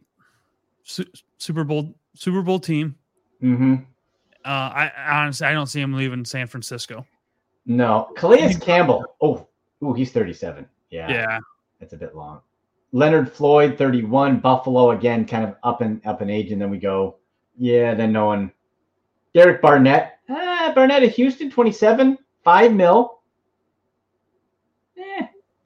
[0.84, 1.06] Su-
[1.38, 2.96] Super Bowl Super Bowl team.
[3.44, 3.76] Mm-hmm.
[4.46, 7.06] Uh, I honestly I don't see him leaving San Francisco.
[7.66, 9.04] No, Calais Campbell.
[9.20, 9.48] Oh,
[9.84, 10.68] ooh, he's 37.
[10.92, 11.40] Yeah, Yeah,
[11.80, 12.42] that's a bit long.
[12.92, 14.40] Leonard Floyd, 31.
[14.40, 17.18] Buffalo again, kind of up and up in age, and then we go.
[17.58, 18.52] Yeah, then no one.
[19.34, 20.20] Derek Barnett.
[20.30, 23.20] Ah, Barnett of Houston, 27, five mil.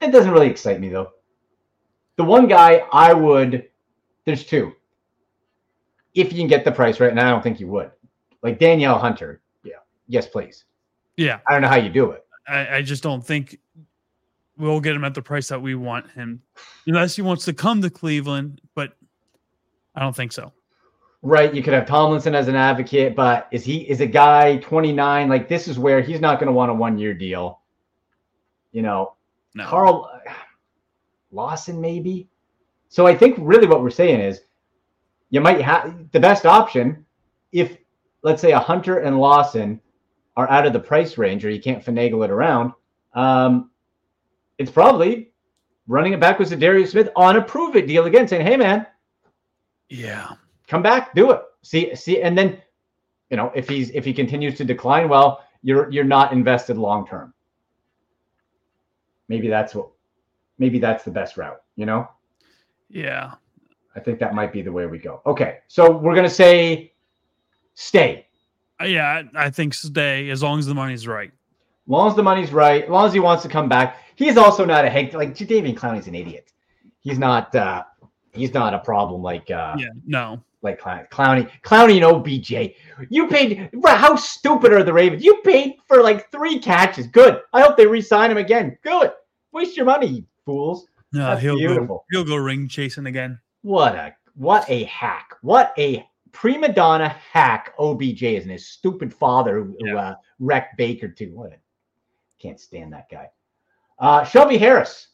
[0.00, 1.10] That doesn't really excite me though.
[2.16, 3.68] The one guy I would.
[4.24, 4.72] There's two.
[6.14, 7.90] If you can get the price right, and I don't think you would.
[8.42, 9.40] Like Danielle Hunter.
[9.62, 9.76] Yeah.
[10.08, 10.64] Yes, please.
[11.16, 11.40] yeah.
[11.48, 12.24] I don't know how you do it.
[12.48, 13.58] I, I just don't think
[14.56, 16.42] we'll get him at the price that we want him,
[16.86, 18.60] unless he wants to come to Cleveland.
[18.74, 18.92] But
[19.94, 20.52] I don't think so.
[21.22, 25.28] Right, you could have Tomlinson as an advocate, but is he is a guy 29?
[25.28, 27.60] Like this is where he's not going to want a one year deal.
[28.72, 29.14] You know,
[29.54, 29.66] No.
[29.66, 30.10] Carl
[31.32, 32.28] Lawson maybe.
[32.88, 34.42] So I think really what we're saying is
[35.30, 37.04] you might have the best option
[37.52, 37.78] if
[38.22, 39.80] let's say a Hunter and Lawson
[40.36, 42.72] are out of the price range or you can't finagle it around.
[43.14, 43.70] Um,
[44.58, 45.30] it's probably
[45.86, 48.86] running it backwards to Darius Smith on a prove it deal again, saying, "Hey man,
[49.88, 50.32] Yeah.
[50.68, 51.42] come back, do it.
[51.62, 52.60] See, see, and then,
[53.30, 57.06] you know, if he's if he continues to decline, well, you're you're not invested long
[57.06, 57.34] term.
[59.30, 59.88] Maybe that's what,
[60.58, 61.62] maybe that's the best route.
[61.76, 62.08] You know,
[62.90, 63.34] Yeah.
[63.96, 65.22] I think that might be the way we go.
[65.24, 66.92] Okay, so we're gonna say,
[67.74, 68.26] stay.
[68.80, 69.22] Uh, Yeah.
[69.36, 71.30] I, think stay as long as the money's right.
[71.30, 73.98] As long as the money's right, as long as he wants to come back.
[74.16, 76.52] He's also not a head like David Clowney's an idiot.
[77.00, 77.54] He's not.
[77.54, 77.84] uh
[78.32, 79.88] He's not a problem like uh Yeah.
[80.06, 80.42] No.
[80.62, 82.74] like Clown, Clowney, Clowney and OBJ.
[83.08, 83.70] You paid.
[83.84, 85.24] How stupid are the Ravens?
[85.24, 87.06] You paid for like three catches.
[87.06, 87.40] Good.
[87.52, 88.76] I hope they re-sign him again.
[88.82, 89.10] Good.
[89.52, 90.86] Waste your money, fools.
[91.12, 91.26] No.
[91.26, 91.86] That's he'll beautiful.
[91.86, 92.04] go.
[92.10, 93.38] He'll go ring chasing again.
[93.62, 95.34] What a what a hack.
[95.42, 97.74] What a prima donna hack.
[97.78, 99.96] OBJ is and his stupid father who, who, Yeah.
[99.96, 101.32] uh, wrecked Baker too.
[101.34, 101.56] What a
[102.40, 103.28] can't stand that guy.
[103.98, 105.08] Uh, Shelby Harris,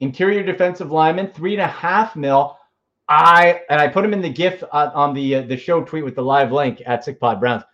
[0.00, 2.56] interior defensive lineman, three and a half mil.
[3.08, 6.04] I and I put him in the GIF uh, on the uh, the show tweet
[6.04, 7.64] with the live link at Sick Pod Browns.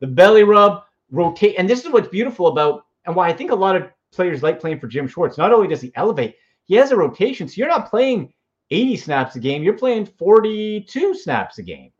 [0.00, 3.54] The belly rub rotate, and this is what's beautiful about and why I think a
[3.54, 5.38] lot of players like playing for Jim Schwartz.
[5.38, 8.32] Not only does he elevate, he has a rotation, so you're not playing
[8.70, 11.90] 80 snaps a game, you're playing 42 snaps a game.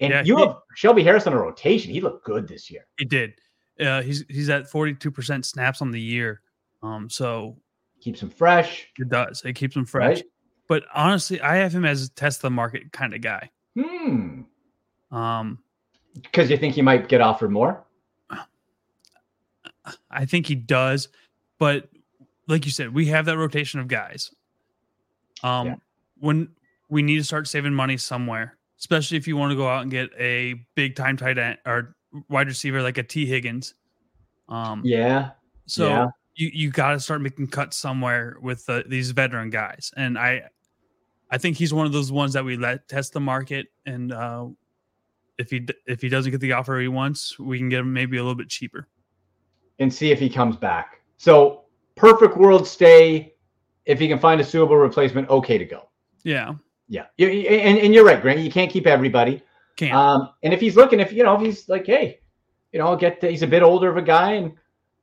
[0.00, 1.92] And Yeah, you he- have Shelby Harris on a rotation.
[1.92, 2.86] He looked good this year.
[2.98, 3.34] He did.
[3.80, 6.40] Uh, he's he's at forty two percent snaps on the year.
[6.82, 7.08] Um.
[7.08, 7.56] So
[8.00, 8.88] Keeps him fresh.
[8.98, 9.42] it does.
[9.44, 10.16] It keeps him fresh.
[10.18, 10.24] Right?
[10.68, 13.50] But honestly, I have him as a test the market kind of guy.
[13.80, 14.42] Hmm.
[15.10, 15.58] Um.
[16.14, 17.84] Because you think he might get offered more?
[20.10, 21.08] I think he does,
[21.62, 21.88] but
[22.48, 24.34] like you said, we have that rotation of guys.
[25.44, 25.76] Um, Yeah.
[26.18, 26.48] when
[26.88, 29.88] we need to start saving money somewhere, especially if you want to go out and
[29.88, 31.94] get a big time tight end or
[32.28, 33.74] wide receiver like a Tee Higgins.
[34.48, 35.30] Um, Yeah.
[35.66, 36.06] so yeah.
[36.34, 40.50] you you got to start making cuts somewhere with the, these veteran guys, and I
[41.30, 44.48] I think he's one of those ones that we let test the market, and uh,
[45.38, 48.16] if he if he doesn't get the offer he wants, we can get him maybe
[48.16, 48.88] a little bit cheaper.
[49.78, 50.98] And see if he comes back.
[51.22, 53.34] So perfect world stay.
[53.86, 55.88] If he can find a suitable replacement, okay to go.
[56.24, 56.54] Yeah,
[56.88, 57.06] Yeah.
[57.16, 58.40] You- you- And, and you're right, Grant.
[58.40, 59.40] You can't keep everybody.
[59.76, 59.94] can't.
[59.94, 62.18] Um, and if he's looking, if you know, if he's like, hey,
[62.72, 64.52] you know, I'll get the, he's a bit older of a guy, and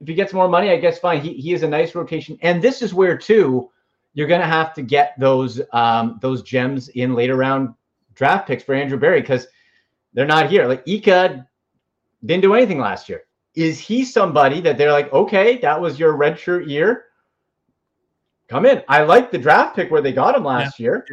[0.01, 1.21] if he gets more money, I guess fine.
[1.21, 3.69] He he is a nice rotation, and this is where too,
[4.13, 7.73] you're gonna have to get those um those gems in later round
[8.13, 9.47] draft picks for Andrew Berry because
[10.13, 10.67] they're not here.
[10.67, 11.47] Like Ika
[12.25, 13.23] didn't do anything last year.
[13.55, 17.05] Is he somebody that they're like, okay, that was your redshirt year?
[18.47, 18.83] Come in.
[18.87, 21.05] I like the draft pick where they got him last year.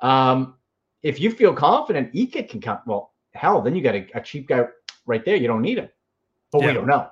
[0.00, 0.54] Um,
[1.02, 4.48] if you feel confident Ika can come, well, hell, then you got a, a cheap
[4.48, 4.66] guy
[5.06, 5.36] right there.
[5.36, 5.88] You don't need him.
[6.50, 7.08] But we don't know.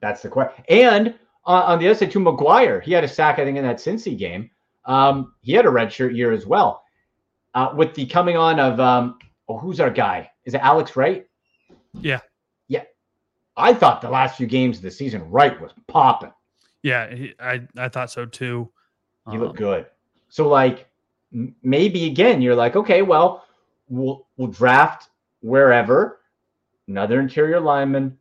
[0.00, 0.64] That's the question.
[0.68, 1.14] And
[1.46, 3.76] uh, on the other side, too, McGuire, he had a sack, I think, in that
[3.76, 4.50] Cincy game.
[4.84, 6.82] Um, he had a redshirt year as well.
[7.54, 9.18] Uh, with the coming on of, um,
[9.48, 10.30] oh, who's our guy?
[10.44, 11.26] Is it Alex Wright?
[12.00, 12.20] Yeah.
[13.56, 16.32] I thought the last few games of the season, Wright was popping.
[16.82, 18.70] yeah, he, I I thought so too.
[19.30, 19.86] He Um, looked good.
[20.28, 20.86] So like
[21.62, 23.44] maybe again you're like okay well
[23.88, 25.08] we'll we'll draft
[25.40, 26.20] wherever
[26.88, 28.16] another interior lineman,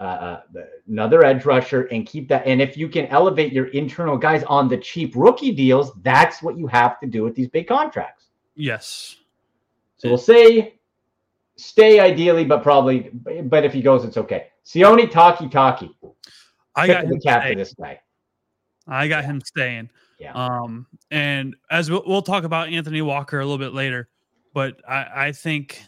[0.00, 0.40] uh, uh,
[0.88, 2.46] another edge rusher, and keep that.
[2.46, 6.56] And if you can elevate your internal guys on the cheap rookie deals, that's what
[6.56, 8.26] you have to do with these big contracts.
[8.54, 9.16] Yes.
[9.98, 10.74] So we'll say
[11.56, 13.10] stay ideally, but probably.
[13.44, 14.46] But if he goes, it's okay.
[14.68, 15.90] Sione Takitaki.
[16.74, 18.00] I got the him cap for this guy.
[18.86, 19.90] I got him staying.
[20.18, 20.32] Yeah.
[20.32, 24.08] Um, and as we'll, we'll talk about Anthony Walker a little bit later,
[24.52, 25.80] but I, I think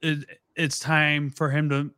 [0.00, 0.24] it,
[0.56, 1.90] it's time for him to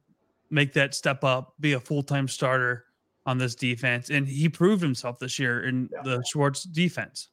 [0.50, 2.86] make that step up, be a full time starter
[3.24, 6.02] on this defense, and he proved himself this year in Yeah.
[6.02, 7.28] the Schwartz defense.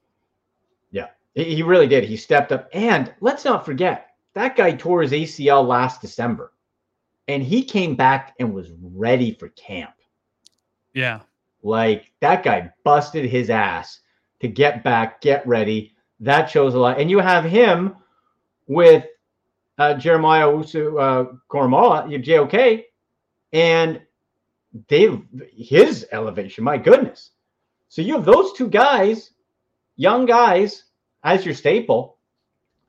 [0.92, 2.04] Yeah, he really did.
[2.04, 2.70] He stepped up.
[2.74, 6.54] And let's not forget, that guy tore his ACL last December.
[7.30, 9.94] And he came back and was ready for camp.
[10.94, 11.20] Yeah,
[11.62, 14.00] Like that guy busted his ass
[14.40, 15.94] to get back, get ready.
[16.20, 17.00] That shows a lot.
[17.00, 17.96] And you have him
[18.68, 19.06] with
[19.78, 22.86] uh, Jeremiah Owusu uh, Koramoah, your JOK,
[23.54, 24.02] and
[24.88, 25.22] they
[25.56, 26.64] his elevation.
[26.64, 27.32] My goodness.
[27.90, 29.32] So you have those two guys,
[29.96, 30.86] young guys,
[31.24, 32.18] as your staple.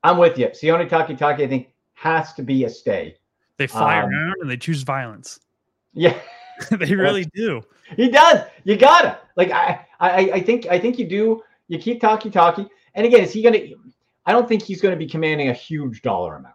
[0.02, 0.46] I'm with you.
[0.48, 3.16] Sione Takitaki, I think, has to be a stay.
[3.60, 5.38] They fly Um, around and they choose violence.
[5.92, 6.16] Yeah.
[6.70, 7.60] they really do.
[7.96, 8.44] He does.
[8.64, 11.42] You gotta like I I I think I think you do.
[11.68, 12.68] You keep Takitaki.
[12.94, 13.58] And again, is he gonna?
[14.24, 16.54] I don't think he's gonna be commanding a huge dollar amount.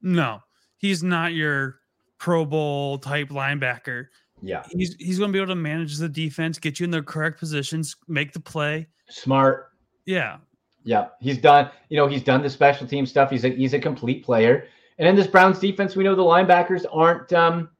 [0.00, 0.40] No,
[0.78, 1.80] he's not your
[2.18, 4.06] Pro Bowl type linebacker.
[4.40, 7.02] Yeah, He's he's going to be able to manage the defense, get you in the
[7.02, 8.86] correct positions, make the play.
[9.08, 9.72] smart.
[10.06, 10.36] Yeah,
[10.84, 11.70] Yeah, he's done.
[11.88, 13.30] You know, he's done the special team stuff.
[13.30, 14.68] He's a he's a complete player.
[14.98, 17.70] And in this Browns defense, we know the linebackers aren't um,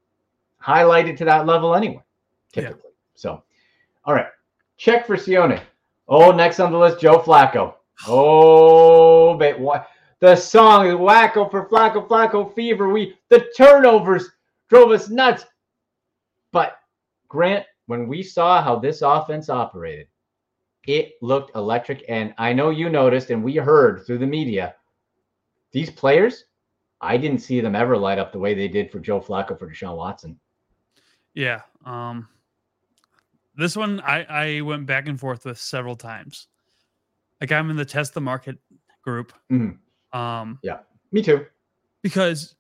[0.63, 2.03] highlighted to that level anyway,
[2.55, 2.63] Yeah.
[2.63, 2.91] typically.
[3.15, 3.43] So,
[4.05, 4.29] all right,
[4.77, 5.61] check for Sione.
[6.07, 7.75] Oh, next on the list, Joe Flacco.
[8.07, 9.89] Oh, but what
[10.21, 12.89] the song is Wacko for Flacco, Flacco fever.
[12.89, 14.31] We the turnovers
[14.69, 15.45] drove us nuts.
[16.53, 16.79] But
[17.29, 20.07] Grant, when we saw how this offense operated,
[20.87, 22.05] it looked electric.
[22.09, 24.77] And I know you noticed, and we heard through the media,
[25.73, 26.45] these players,
[27.01, 29.71] I didn't see them ever light up the way they did for Joe Flacco for
[29.71, 30.39] Deshaun Watson.
[31.35, 31.63] yeah.
[31.85, 32.29] Um,
[33.57, 36.49] this one I I went back and forth with several times.
[37.41, 38.59] Like I'm in the test the market
[39.03, 39.33] group.
[39.51, 39.79] Mhm.
[40.13, 40.79] Um, yeah,
[41.13, 41.47] Me too.
[42.03, 42.57] because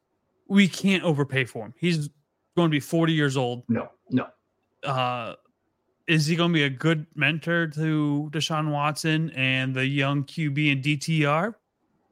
[0.48, 1.74] we can't overpay for him.
[1.78, 2.08] He's
[2.56, 3.64] going to be 40 years old.
[3.68, 4.26] No, no.
[4.84, 5.34] uh
[6.06, 10.72] is he going to be a good mentor to Deshaun Watson and the young QB
[10.72, 11.54] and DTR?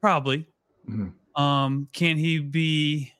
[0.02, 0.46] Probably.
[0.88, 1.12] Mhm.
[1.36, 3.12] Um, can he be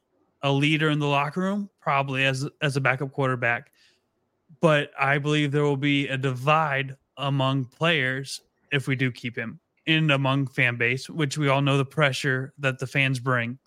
[0.43, 1.71] a leader in the locker room?
[1.81, 3.71] Probably as as a backup quarterback.
[4.61, 8.41] But I believe there will be a divide among players
[8.73, 12.53] if we do keep him and among fan base, which we all know the pressure
[12.59, 13.59] that the fans bring.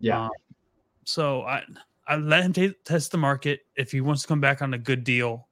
[0.00, 0.24] Yeah.
[0.24, 0.30] Um,
[1.04, 1.62] so I
[2.06, 3.60] I let him ta- test the market.
[3.76, 5.46] If he wants to come back on a good deal,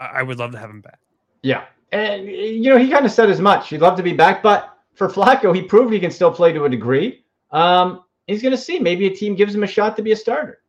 [0.00, 0.98] I, I would love to have him back.
[1.42, 1.64] Yeah.
[1.92, 3.70] And, you know, he kind of said as much.
[3.70, 4.42] He'd love to be back.
[4.42, 7.24] But for Flacco, he proved he can still play to a degree.
[7.50, 8.78] Um, he's going to see.
[8.78, 10.60] Maybe a team gives him a shot to be a starter.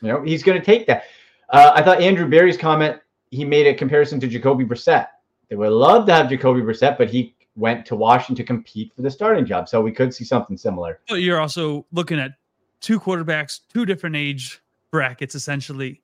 [0.00, 1.04] You know, he's going to take that.
[1.50, 5.08] Uh, I thought Andrew Berry's comment, he made a comparison to Jacoby Brissett.
[5.48, 9.02] They would love to have Jacoby Brissett, but he went to Washington to compete for
[9.02, 9.68] the starting job.
[9.68, 11.00] So we could see something similar.
[11.08, 12.32] But you're also looking at
[12.80, 16.02] two quarterbacks, two different age brackets, essentially.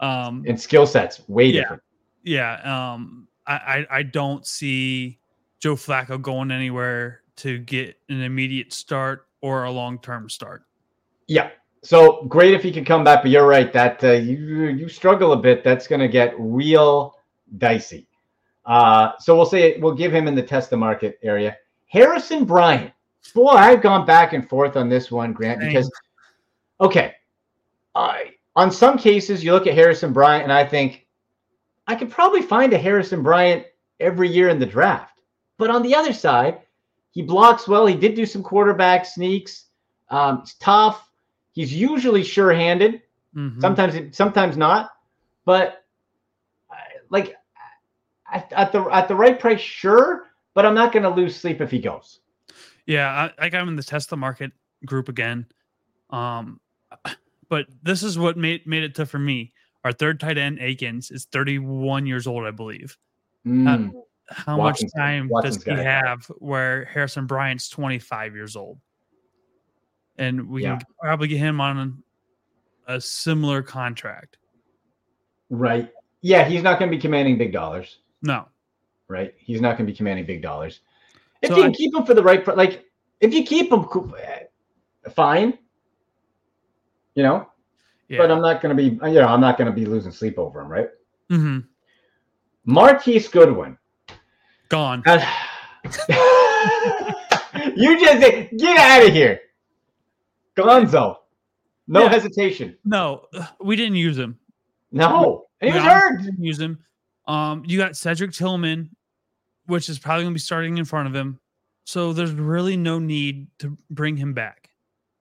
[0.00, 1.60] Um, And skill sets, way Yeah.
[1.62, 1.82] different.
[2.22, 5.18] yeah, um, I, I I don't see
[5.60, 10.64] Joe Flacco going anywhere to get an immediate start or a long term start.
[11.26, 11.50] Yeah.
[11.82, 15.32] So great if he could come back, but you're right that uh, you you struggle
[15.32, 15.62] a bit.
[15.62, 17.16] That's going to get real
[17.58, 18.08] dicey.
[18.64, 21.56] Uh, so we'll say we'll give him in the test the market area.
[21.86, 22.92] Harrison Bryant.
[23.34, 25.90] Boy, I've gone back and forth on this one, Grant, because
[26.80, 27.14] okay,
[27.94, 31.06] I on some cases you look at Harrison Bryant and I think
[31.86, 33.66] I could probably find a Harrison Bryant
[34.00, 35.20] every year in the draft.
[35.58, 36.60] But on the other side,
[37.16, 37.86] he blocks well.
[37.86, 39.64] He did do some quarterback sneaks.
[40.10, 41.10] Um, he's tough.
[41.52, 43.00] He's usually sure-handed.
[43.34, 43.58] Mhm.
[43.58, 44.90] Sometimes, sometimes not.
[45.46, 45.82] But
[47.08, 47.34] like
[48.30, 50.26] at, at the at the right price, sure.
[50.52, 52.20] But I'm not going to lose sleep if he goes.
[52.84, 54.52] Yeah, I, I got him in the test the market
[54.84, 55.46] group again.
[56.10, 56.60] Um,
[57.48, 59.54] but this is what made made it tough for me.
[59.84, 62.98] Our third tight end, Akins, is 31 years old, I believe.
[63.46, 63.92] Mm,
[64.30, 68.78] How much time does he have where Harrison Bryant's 25 years old?
[70.18, 70.76] And we Yeah.
[70.78, 72.02] can probably get him on
[72.86, 74.38] a similar contract.
[75.50, 75.90] right.
[76.22, 77.98] Yeah, he's not going to be commanding big dollars.
[78.22, 78.48] No.
[79.06, 79.32] Right.
[79.38, 80.80] He's not going to be commanding big dollars.
[81.42, 82.84] If So you can I- keep him for the right, like
[83.20, 83.86] if you keep him,
[84.20, 84.44] eh,
[85.10, 85.56] fine.
[87.14, 87.48] You know,
[88.08, 88.18] Yeah.
[88.18, 88.88] but I'm not going to be.
[89.08, 90.68] You know, I'm not going to be losing sleep over him.
[90.68, 90.88] Right.
[91.30, 91.58] Mm-hmm.
[92.64, 93.78] Marquise Goodwin.
[94.68, 95.02] Gone.
[95.06, 95.24] Uh,
[97.76, 99.40] you just say, get out of here.
[100.56, 101.16] Gonzo.
[101.86, 102.08] No Yeah.
[102.08, 102.76] hesitation.
[102.84, 103.26] No,
[103.60, 104.38] we didn't use him.
[104.90, 105.46] No.
[105.60, 106.22] He was hurt.
[106.22, 106.78] didn't use him.
[107.26, 108.90] Um, you got Cedric Tillman,
[109.66, 111.38] which is probably going to be starting in front of him.
[111.84, 114.70] So there's really no need to bring him back.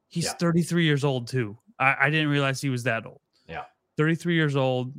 [0.07, 0.33] He's Yeah.
[0.33, 1.57] 33 years old too.
[1.79, 3.21] I, I didn't realize he was that old.
[3.47, 3.63] Yeah.
[3.97, 4.93] 33 years old,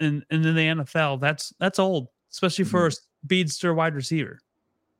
[0.00, 2.88] and and in the NFL, that's that's old, especially for Mm-hmm.
[3.24, 4.40] Speedster wide receiver.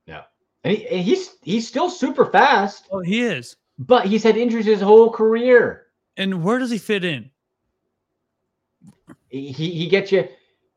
[0.07, 0.23] Yeah,
[0.63, 3.55] And, he, he's he's still super fast, Well, he is.
[3.79, 5.87] but he's had injuries his whole career.
[6.17, 7.29] And where does he fit in?
[9.29, 10.27] He he gets you.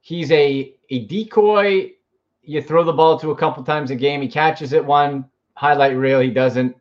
[0.00, 1.92] He's a a decoy.
[2.42, 4.22] You throw the ball to a couple times a game.
[4.22, 6.20] He catches it one highlight reel.
[6.20, 6.74] He doesn't.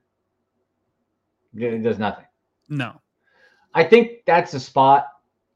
[1.57, 2.25] He does nothing.
[2.69, 3.01] No.
[3.73, 5.07] I think that's a spot.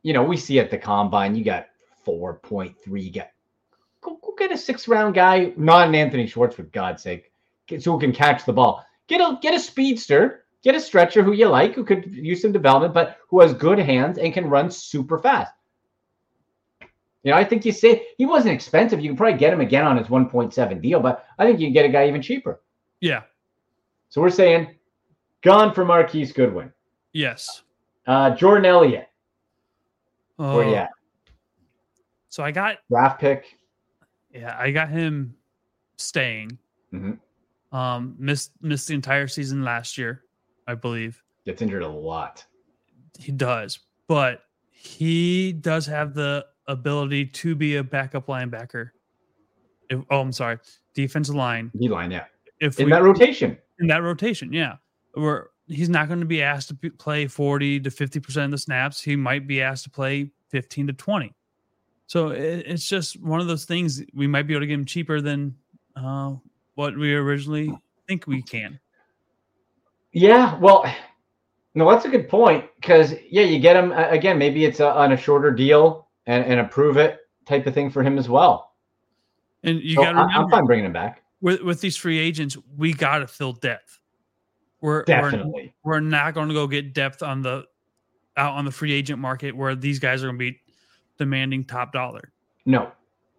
[0.04, 1.36] You know, we see at the combine.
[1.36, 1.67] You got
[2.04, 3.02] four point three.
[3.02, 3.30] You got
[4.36, 7.32] go, get a six round guy, not an Anthony Schwartz for God's sake,
[7.80, 8.86] so who can catch the ball.
[9.08, 10.46] Get a get a speedster.
[10.63, 13.80] Get a stretcher who you like, who could use some development, but who has good
[13.80, 15.52] hands and can run super fast.
[17.24, 19.00] You know, I think you say he wasn't expensive.
[19.00, 21.74] You can probably get him again on his 1.7 deal, but I think you can
[21.74, 22.62] get a guy even cheaper.
[23.00, 23.24] Yeah.
[24.10, 24.76] So we're saying
[25.41, 26.72] gone for Marquise Goodwin.
[27.13, 27.63] Yes.
[28.06, 29.08] Uh, Jordan Elliott,
[30.38, 30.89] Oh, where you at?
[32.30, 33.58] So I got Draft pick.
[34.34, 35.36] Yeah, I got him
[35.98, 36.58] staying.
[36.94, 37.20] Mhm.
[37.72, 40.24] Um, missed missed the entire season last year,
[40.67, 41.22] I believe.
[41.46, 42.46] Gets injured a lot.
[43.17, 48.91] He does, but he does have the ability to be a backup linebacker.
[49.89, 50.58] If, oh, I'm sorry,
[50.94, 51.72] defensive line.
[51.78, 52.26] D line, yeah.
[52.60, 53.58] If In we, that rotation.
[53.80, 54.78] in that rotation, yeah,
[55.13, 58.58] where he's not going to be asked to play 40 to 50 percent of the
[58.58, 59.02] snaps.
[59.02, 61.34] He might be asked to play 15 to 20.
[62.12, 64.04] So it, it's just one of those things.
[64.13, 65.56] We might be able to get him cheaper than
[65.95, 66.34] uh,
[66.76, 67.71] what we originally
[68.06, 68.78] think we can.
[70.12, 70.93] Yeah, well,
[71.74, 74.38] no, that's a good point because yeah, you get him again.
[74.38, 78.04] Maybe it's a, on a shorter deal and, and approve it type of thing for
[78.04, 78.74] him as well.
[79.63, 81.24] And you So got to I, I'm fine bringing him back.
[81.39, 84.02] with with these free agents, we got to fill depth.
[84.82, 85.74] We're we're, Definitely.
[85.86, 87.63] we're not going to go get depth on the
[88.36, 90.61] out on the free agent market where these guys are going to be
[91.22, 92.32] demanding top dollar.
[92.66, 92.92] No,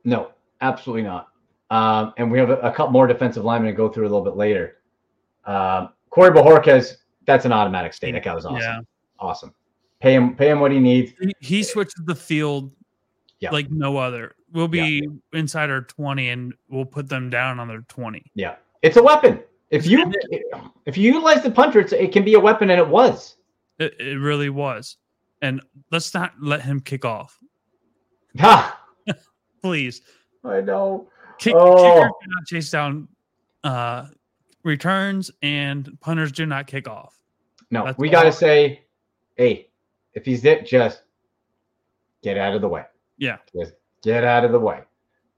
[0.05, 1.27] no, absolutely not.
[1.71, 4.23] Um, and we have a, a couple more defensive linemen to go through a little
[4.23, 4.77] bit later.
[5.47, 8.13] Um, Corey Bojorquez, that's an automatic stay.
[8.13, 8.61] That guy was awesome.
[8.61, 8.79] Yeah.
[9.19, 9.53] Awesome.
[10.01, 11.13] Pay him, pay him what he needs.
[11.21, 12.71] He, he switches the field
[13.41, 13.51] Yeah.
[13.51, 14.37] like no other.
[14.53, 18.31] We'll be inside our 20 and we'll put them down on their 20.
[18.35, 19.41] Yeah, it's a weapon.
[19.71, 20.13] If you
[20.87, 23.39] if you utilize the punter, it can be a weapon, and it was.
[23.79, 24.99] It, it really was.
[25.41, 27.39] And let's not let him kick off.
[28.39, 28.81] Ha!
[29.63, 30.03] Please.
[30.45, 31.09] I know.
[31.39, 31.77] Kick, Oh.
[31.77, 33.09] Kickers do not chase down
[33.65, 34.07] uh,
[34.63, 37.19] returns and punters do not kick off.
[37.71, 38.83] No, That's we got to say,
[39.37, 39.69] hey,
[40.15, 41.03] if he's it, just
[42.23, 42.85] get out of the way.
[43.19, 43.39] Yeah.
[43.55, 44.81] Just get out of the way.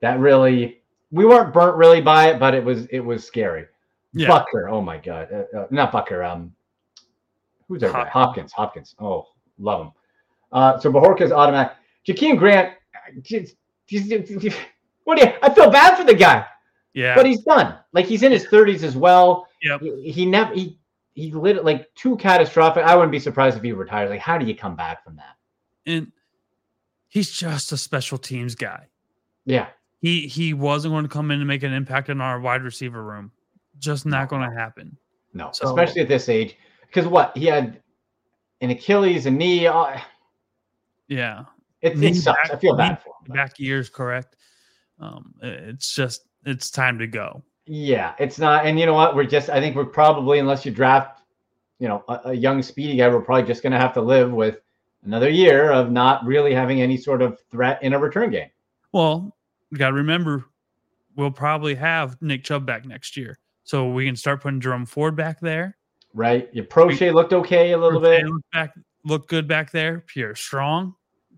[0.00, 3.66] That really, we weren't burnt really by it, but it was it was scary.
[4.12, 4.28] Yeah.
[4.28, 6.22] Bucker, oh my god, uh, uh, not Bucker.
[6.22, 6.52] Um,
[7.68, 8.08] who's our guy?
[8.08, 8.52] Hopkins.
[8.52, 8.94] Hopkins.
[9.00, 9.28] Oh,
[9.58, 9.92] love him.
[10.52, 11.76] Uh, so Bojorquez automatic.
[12.06, 12.74] Jakeem Grant.
[13.22, 13.56] Just,
[13.88, 14.56] just,
[15.04, 15.32] what do you?
[15.42, 16.46] I feel bad for the guy,
[16.94, 17.14] Yeah.
[17.14, 17.78] but he's done.
[17.92, 19.46] Like he's in his thirties as well.
[19.62, 19.80] Yep.
[19.82, 20.78] He, he never he
[21.14, 22.84] he lit like too catastrophic.
[22.84, 24.10] I wouldn't be surprised if he retires.
[24.10, 25.36] Like, how do you come back from that?
[25.86, 26.10] and
[27.08, 28.86] he's just a special teams guy.
[29.44, 29.66] Yeah.
[30.00, 33.02] He he wasn't going to come in and make an impact in our wide receiver
[33.02, 33.30] room.
[33.78, 34.96] Just not going to happen.
[35.34, 36.56] No, So- especially at this age.
[36.86, 37.80] Because what he had
[38.60, 39.66] an Achilles, a knee.
[39.66, 39.98] Uh,
[41.08, 41.44] Yeah.
[41.84, 42.48] It, it sucks.
[42.48, 43.34] back- I feel bad for him.
[43.34, 44.36] Back years correct.
[44.98, 47.42] Um it's just it's time to go.
[47.66, 48.66] Yeah, it's not.
[48.66, 49.16] And you know what?
[49.16, 49.48] We're just.
[49.48, 51.22] I think we're probably, unless you draft,
[51.78, 54.32] you know, a, a young speedy guy, we're probably just going to have to live
[54.32, 54.60] with
[55.04, 58.50] another year of not really having any sort of threat in a return game.
[58.92, 59.34] Well,
[59.70, 60.44] you got to remember,
[61.16, 65.16] we'll probably have Nick Chubb back next year, so we can start putting Jerome Ford
[65.16, 65.78] back there.
[66.12, 66.48] Right?
[66.52, 68.26] Your Proche looked okay a little bit.
[68.26, 68.74] Look back,
[69.04, 70.04] look good back there.
[70.06, 70.94] Pierre Strong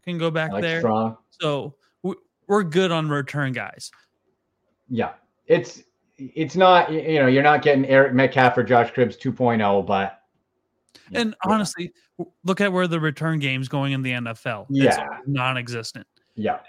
[0.06, 0.80] can go back like there.
[0.80, 1.16] strong.
[1.40, 2.14] So we,
[2.46, 3.90] we're good on return guys.
[4.88, 5.12] Yeah,
[5.46, 5.82] it's
[6.18, 6.90] it's not.
[6.92, 10.20] You know, you're not getting Eric Metcalf or Josh Cribbs 2.0, but
[11.12, 11.52] And yeah.
[11.52, 11.92] honestly,
[12.44, 14.66] look at where the return game's going in the NFL.
[14.70, 15.06] It's Yeah.
[15.26, 16.06] non-existent.
[16.36, 16.60] yeah,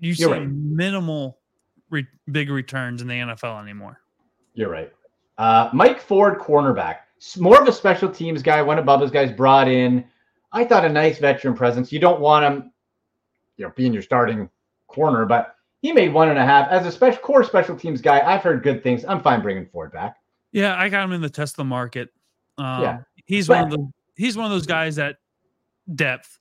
[0.00, 0.48] You see right.
[0.48, 1.38] minimal
[1.90, 4.00] re- big returns in the NFL anymore.
[4.54, 4.92] you're right.
[5.38, 6.96] Uh, Mike Ford, cornerback,
[7.38, 8.60] more of a special teams guy.
[8.62, 10.04] One of Bubba's guys brought in.
[10.52, 11.92] I thought a nice veteran presence.
[11.92, 12.72] You don't want him,
[13.56, 14.48] you know, being your starting
[14.88, 18.20] corner, but he made one and a half as a special core special teams guy.
[18.20, 19.04] I've heard good things.
[19.06, 20.16] I'm fine bringing Ford back.
[20.52, 22.10] Yeah, I got him in the the market.
[22.58, 22.98] Um, Yeah.
[23.26, 25.16] he's But- one of the he's one of those guys that
[25.94, 26.38] depth.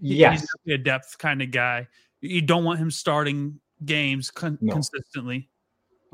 [0.00, 1.86] He- Yes, he's a depth kind of guy.
[2.20, 4.72] You don't want him starting games con- No.
[4.72, 5.48] consistently.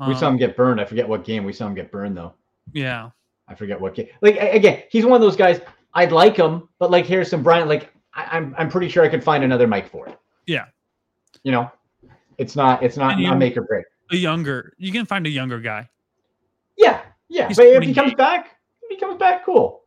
[0.05, 0.81] We saw Um, him get burned.
[0.81, 2.33] I forget what game we saw him get burned though.
[2.73, 3.11] Yeah.
[3.47, 4.07] I forget what game.
[4.21, 5.61] Like again, he's one of those guys.
[5.93, 9.23] I'd like him, but like Harrison Bryant, like I, I'm I'm pretty sure I could
[9.23, 10.15] find another Mike Ford.
[10.47, 10.65] Yeah.
[11.43, 11.71] You know,
[12.37, 13.85] it's not it's not you- not make or break.
[14.11, 15.89] A younger, you can find a younger guy.
[16.77, 17.47] Yeah, yeah.
[17.47, 19.83] He's but if he comes back, if he comes back, cool.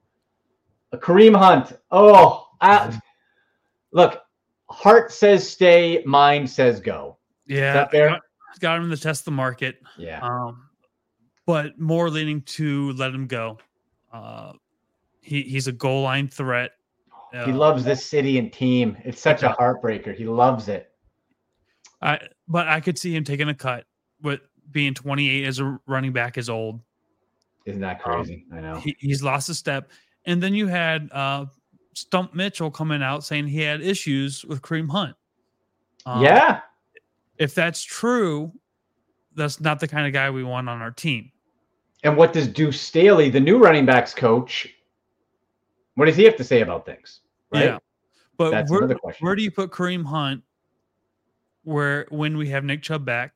[0.93, 1.75] A Kareem Hunt.
[1.91, 2.99] Oh, I,
[3.93, 4.21] look.
[4.71, 6.03] Heart says stay.
[6.07, 7.19] Mind says go.
[7.47, 7.75] Yeah.
[7.75, 8.09] that fair?
[8.09, 8.21] Got,
[8.61, 9.77] got him to test the market.
[9.99, 10.21] Yeah.
[10.21, 10.69] Um,
[11.47, 13.59] but more leaning to let him go.
[14.13, 14.55] Uh,
[15.25, 16.73] he he's a goal line threat.
[17.33, 18.97] he Uh, loves this city and team.
[19.05, 20.15] It's such a heartbreaker.
[20.15, 20.91] He loves it.
[22.03, 23.87] I but I could see him taking a cut
[24.23, 26.81] with being 28 as a running back is old.
[27.67, 28.45] Isn't that crazy?
[28.53, 28.77] I know.
[28.77, 29.91] He, he's lost a step.
[30.27, 31.47] And then you had uh,
[31.95, 35.17] Stump Mitchell coming out saying he had issues with Kareem Hunt.
[36.05, 36.61] Um, yeah.
[37.39, 38.53] If that's true,
[39.35, 41.31] that's not the kind of guy we want on our team.
[42.03, 44.69] And what does Deuce Staley, the new running backs coach,
[45.95, 47.21] what does he have to say about things?
[47.53, 47.65] Right?
[47.65, 47.79] Yeah.
[48.37, 49.25] But That's where, another question.
[49.25, 50.43] where do you put Kareem Hunt
[51.63, 53.33] where when we have Nick Chubb back,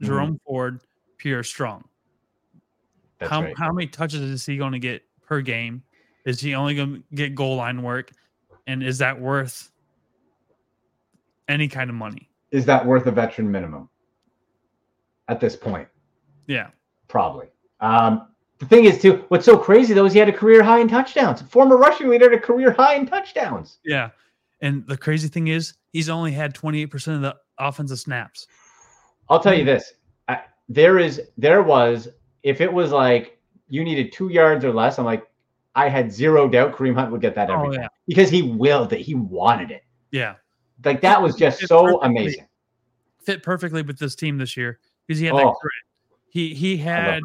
[0.00, 0.06] Mhm.
[0.06, 0.80] Jerome Ford,
[1.18, 1.84] Pierre Strong?
[3.18, 3.58] That's how right.
[3.58, 5.82] how many touches is he going to get per game?
[6.24, 8.12] Is he only going to get goal line work?
[8.66, 9.70] And is that worth
[11.48, 12.30] any kind of money?
[12.50, 13.88] Is that worth a veteran minimum
[15.28, 15.88] at this point?
[16.46, 16.70] Yeah.
[17.08, 17.48] Probably.
[17.80, 18.28] Um,
[18.60, 20.86] the thing is, too, what's so crazy though is he had a career high in
[20.88, 21.42] touchdowns.
[21.42, 23.78] Former rushing leader at a career high in touchdowns.
[23.84, 24.10] Yeah.
[24.60, 28.46] And the crazy thing is, he's only had 28% of the offensive snaps.
[29.28, 29.94] I'll tell you this:
[30.28, 32.08] I, there is, there was,
[32.42, 33.38] if it was like
[33.68, 35.26] you needed two yards or less, I'm like,
[35.74, 37.88] I had zero doubt Kareem Hunt would get that every Oh, time yeah.
[38.06, 39.00] because he willed it.
[39.00, 39.84] He wanted it.
[40.10, 40.34] Yeah.
[40.84, 42.46] Like that was just so perfectly- amazing.
[43.22, 45.56] Fit perfectly with this team this year because he had that Oh.
[45.60, 45.72] grit.
[46.30, 47.20] He he had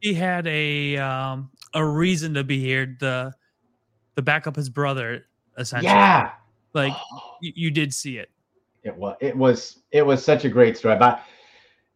[0.00, 3.32] he had a um a reason to be here to
[4.16, 5.26] to back up his brother
[5.56, 5.92] essentially.
[5.92, 6.32] Yeah.
[6.74, 6.92] Like
[7.40, 8.30] you, you did see it.
[8.82, 10.96] It was it was it was such a great story.
[10.96, 11.22] But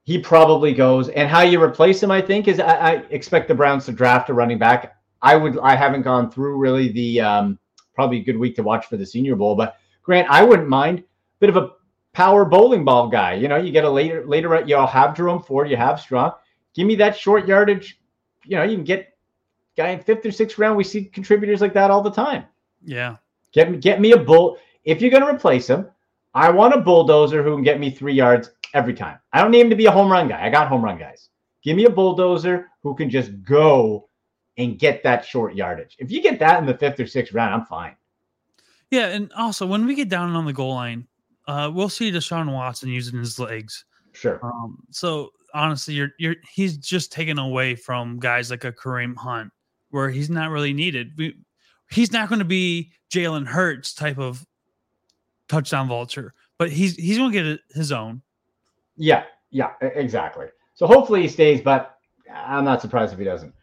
[0.05, 1.09] he probably goes.
[1.09, 4.29] And how you replace him, I think, is I, I expect the Browns to draft
[4.29, 4.97] a running back.
[5.23, 7.59] I would I haven't gone through really the um
[7.95, 11.03] probably a good week to watch for the senior bowl, but Grant, I wouldn't mind
[11.41, 11.71] bit of a
[12.13, 13.35] power bowling ball guy.
[13.35, 16.33] You know, you get a later later you'll have Jerome Ford, you have Strong.
[16.75, 18.01] Give me that short yardage.
[18.45, 19.17] You know, you can get
[19.77, 20.77] guy in fifth or sixth round.
[20.77, 22.45] We see contributors like that all the time.
[22.85, 23.17] Yeah.
[23.53, 24.59] Get me, get me a bull.
[24.85, 25.89] If you're going to replace him,
[26.35, 29.19] I want a bulldozer who can get me three yards every time.
[29.33, 30.45] I don't need him to be a home run guy.
[30.45, 31.29] I got home run guys.
[31.63, 34.09] Give me a bulldozer who can just go
[34.59, 35.97] and get that short yardage.
[35.99, 37.97] If you get that in the fifth or sixth round, I'm fine.
[38.91, 41.07] Yeah, and also when we get down on the goal line,
[41.47, 43.85] uh, we'll see Deshaun Watson using his legs.
[44.13, 44.39] Sure.
[44.43, 49.51] Um, so honestly, you're you're he's just taken away from guys like a Kareem Hunt,
[49.91, 51.13] where he's not really needed.
[51.17, 51.37] We,
[51.91, 54.45] he's not going to be Jalen Hurts type of
[55.49, 58.21] touchdown vulture, but he's he's going to get his own.
[58.97, 60.47] Yeah, yeah, exactly.
[60.75, 61.99] So hopefully he stays, but
[62.33, 63.55] I'm not surprised if he doesn't.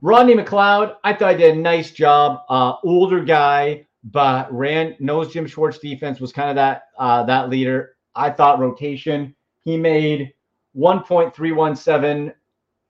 [0.00, 2.42] Rodney McLeod, I thought he did a nice job.
[2.48, 7.48] Uh, older guy, but ran knows Jim Schwartz defense was kind of that uh, that
[7.48, 7.96] leader.
[8.14, 9.34] I thought rotation.
[9.64, 10.32] He made
[10.76, 12.32] 1.317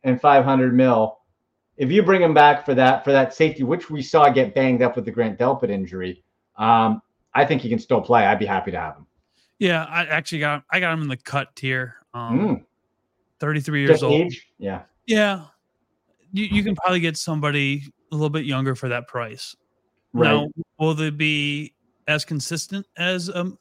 [0.04, 1.18] and 500 mil.
[1.76, 4.82] If you bring him back for that for that safety, which we saw get banged
[4.82, 6.24] up with the Grant Delpit injury,
[6.56, 7.00] um,
[7.34, 8.26] I think he can still play.
[8.26, 9.06] I'd be happy to have him.
[9.60, 11.94] Yeah, I actually got I got him in the cut tier.
[12.14, 12.64] Um, Mm,
[13.38, 14.12] 33 years just old.
[14.20, 14.82] age, yeah.
[15.06, 15.44] Yeah,
[16.32, 19.54] you you can probably get somebody a little bit younger for that price.
[20.12, 20.32] Right.
[20.32, 20.48] Now,
[20.80, 21.74] will they be
[22.08, 23.56] as consistent as um,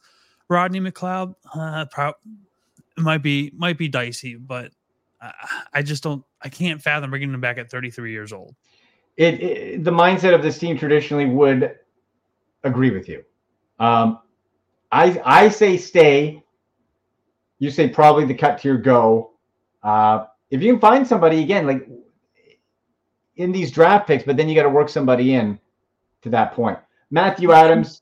[0.49, 1.36] Rodney McLeod?
[1.53, 2.15] Uh, prob-
[2.98, 4.72] it might be might be dicey, but
[5.22, 5.32] I,
[5.74, 6.24] I just don't.
[6.41, 8.56] I can't fathom bringing him back at 33 years old.
[9.16, 11.76] it, it the mindset of this team traditionally would
[12.64, 13.24] agree with you.
[13.80, 14.20] Um,
[14.91, 16.43] I I say stay.
[17.60, 19.32] You say probably the cut tier go.
[19.82, 21.88] Uh, if you can find somebody again, like
[23.36, 25.60] in these draft picks, but then you got to work somebody in
[26.24, 26.78] to that point.
[27.10, 28.02] Matthew Adams,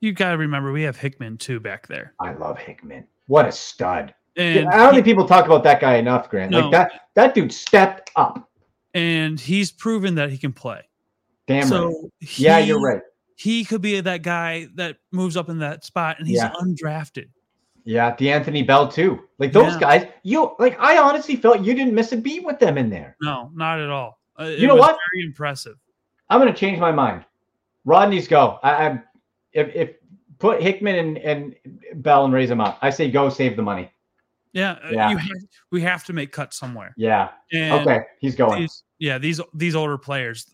[0.00, 3.06] You got to remember we have Hickman too back there, I love Hickman.
[3.26, 4.14] What a stud!
[4.36, 6.50] and I don't he- think people talk about that guy enough, Grant.
[6.50, 6.60] No.
[6.60, 8.48] Like that that dude stepped up.
[8.94, 10.82] and he's proven that he can play.
[11.46, 11.68] Damn right.
[11.68, 13.02] so Yeah, you're right.
[13.36, 16.52] He could be that guy that moves up in that spot, and he's Yeah.
[16.60, 17.26] undrafted.
[17.84, 19.20] Yeah, the Anthony Bell too.
[19.38, 19.80] Like those Yeah.
[19.80, 20.76] guys, you like.
[20.80, 23.16] I honestly felt you didn't miss a beat with them in there.
[23.22, 24.18] No, not at all.
[24.40, 24.98] Uh, You know what?
[25.12, 25.76] Very impressive.
[26.28, 27.24] I'm to change my mind.
[27.84, 28.58] Rodney's go.
[28.62, 29.02] I, I
[29.52, 29.90] if, if
[30.38, 31.56] put Hickman and, and
[32.02, 32.78] Bell and raise them up.
[32.82, 33.90] I say go save the money.
[34.52, 35.08] Yeah, uh, Yeah.
[35.10, 35.30] Have,
[35.70, 36.94] we have to make cuts somewhere.
[36.96, 37.28] Yeah.
[37.52, 38.04] And okay.
[38.20, 38.62] He's going.
[38.62, 40.46] These, yeah, these these older players.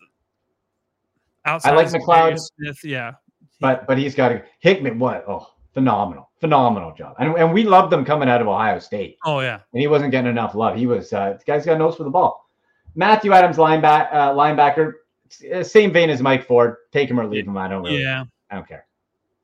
[1.45, 2.39] Outside I like McLeod.
[2.39, 3.13] Smith, yeah,
[3.59, 4.99] but but he's got to Hickman.
[4.99, 5.25] What?
[5.27, 7.15] Oh, phenomenal, phenomenal job.
[7.19, 10.11] And and we loved them coming out of Ohio State, oh yeah, and he wasn't
[10.11, 10.77] getting enough love.
[10.77, 11.11] He was.
[11.11, 12.49] Uh, the guy's got a nose for the ball.
[12.95, 16.77] Matthew Adams, linebacker, uh, linebacker, same vein as Mike Ford.
[16.91, 17.57] Take him or leave him.
[17.57, 18.01] I don't really.
[18.01, 18.23] yeah.
[18.49, 18.85] I don't care.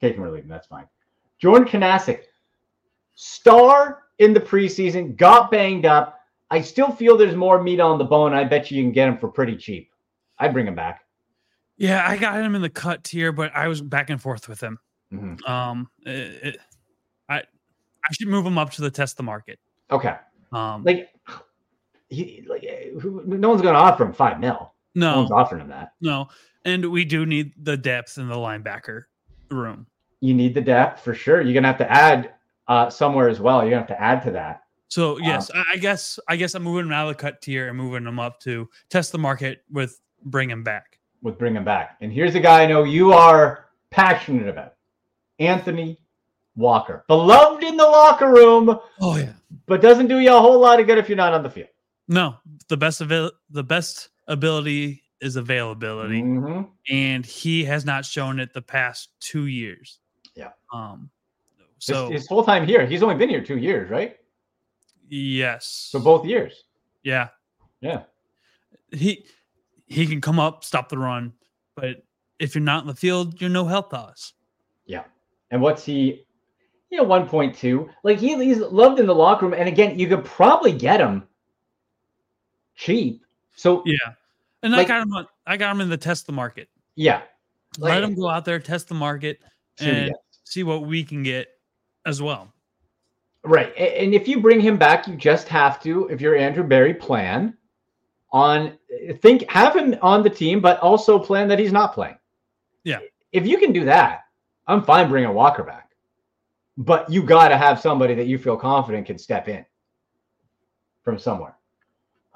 [0.02, 0.50] Take him or leave him.
[0.50, 0.86] That's fine.
[1.40, 2.22] Jordan Kunaszyk,
[3.16, 6.20] star in the preseason, got banged up.
[6.52, 8.34] I still feel there's more meat on the bone.
[8.34, 9.92] I bet you you can get him for pretty cheap.
[10.40, 11.02] I'd bring him back.
[11.78, 14.62] Yeah, I got him in the cut tier, but I was back and forth with
[14.62, 14.80] him.
[15.14, 15.48] Mhm.
[15.48, 16.12] Um, it,
[16.44, 16.58] it-
[17.30, 19.60] I I should move him up to the test the market.
[19.92, 20.16] Okay.
[20.52, 21.10] Um, Like,
[22.10, 22.64] he, like
[23.00, 24.74] who, no one's going to offer him five mil.
[24.96, 25.94] No one's offering him that.
[26.02, 26.30] no,
[26.66, 29.04] and we do need the depth in the linebacker
[29.52, 29.86] room.
[30.22, 31.42] You need the depth for sure.
[31.42, 32.34] You're to have to add
[32.68, 33.62] uh, somewhere as well.
[33.64, 34.64] You're to have to add to that.
[34.90, 37.42] So Um, yes, I I guess I guess I'm moving him out of the cut
[37.42, 41.00] tier and moving him up to test the market with bring him back.
[41.22, 41.98] with bring him back.
[42.02, 44.74] And here's a guy I know you are passionate about
[45.40, 46.00] Anthony
[46.56, 47.04] Walker.
[47.08, 49.34] Beloved in the locker room, Oh yeah.
[49.66, 51.70] but doesn't do you a whole lot of good if you're not on the field.
[52.08, 52.36] No,
[52.68, 56.70] the best avail- the best ability is availability, Mhm.
[56.90, 60.00] and he has not shown it the past two years.
[60.36, 60.52] Yeah.
[60.74, 61.10] Um.
[61.80, 64.18] So his, whole time here, he's only been here two years, right?
[65.08, 65.66] yes.
[65.92, 66.66] So both years.
[67.04, 67.30] Yeah.
[67.82, 68.04] Yeah.
[68.92, 69.26] He
[69.88, 71.34] he can come up, stop the run,
[71.76, 72.04] but
[72.40, 74.34] if you're not in the field, you're no help to us.
[74.86, 75.04] Yeah.
[75.52, 76.26] And what's he?
[76.90, 77.88] You know, 1.2.
[78.04, 79.54] Like he, he's loved in the locker room.
[79.54, 81.28] And again, you could probably get him
[82.76, 83.24] cheap.
[83.56, 84.14] So yeah.
[84.62, 84.68] Yeah.
[84.68, 85.14] And Like- I got him.
[85.14, 86.70] On, I got him in the test the market.
[87.78, 89.40] Like, Let him go out there, test the market,
[89.78, 91.48] see what he and see what we can get
[92.06, 92.52] as well.
[93.44, 93.76] Right.
[93.78, 97.56] And if you bring him back, you just have to, if you're Andrew Berry, plan
[98.32, 98.78] on
[99.22, 102.18] think have him on the team, but also plan that he's not playing.
[102.84, 103.00] Yeah.
[103.32, 104.22] If you can do that,
[104.68, 105.92] I'm fine bringing Walker back.
[106.78, 109.66] But you got to have somebody that you feel confident can step in
[111.04, 111.56] from somewhere.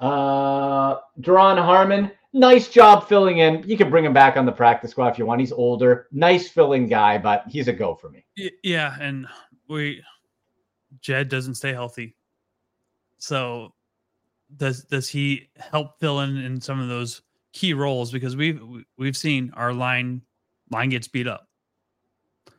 [0.00, 3.62] Uh Duron Harmon, nice job filling in.
[3.66, 5.40] You can bring him back on the practice squad if you want.
[5.40, 8.24] He's older, nice filling guy, but he's a go for me.
[8.62, 9.26] Yeah, and
[9.68, 10.02] we
[11.00, 12.16] Jed doesn't stay healthy.
[13.18, 13.72] So
[14.56, 17.22] does does he help fill in in some of those
[17.52, 20.22] key roles because we've we- we've seen our line
[20.70, 21.48] line gets beat up.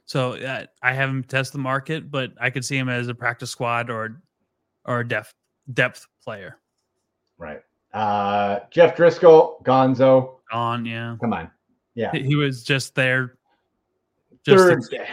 [0.05, 3.49] So uh, I haven't test the market, but I could see him as a practice
[3.51, 4.21] squad or
[4.85, 5.33] or a depth
[5.73, 6.59] depth player.
[7.37, 7.61] Right.
[7.93, 10.35] Uh Jeff Driskel, Gonzo.
[10.51, 11.51] On yeah, Come on.
[11.95, 12.11] Yeah.
[12.11, 13.37] he, was just there.
[14.45, 15.05] Just to-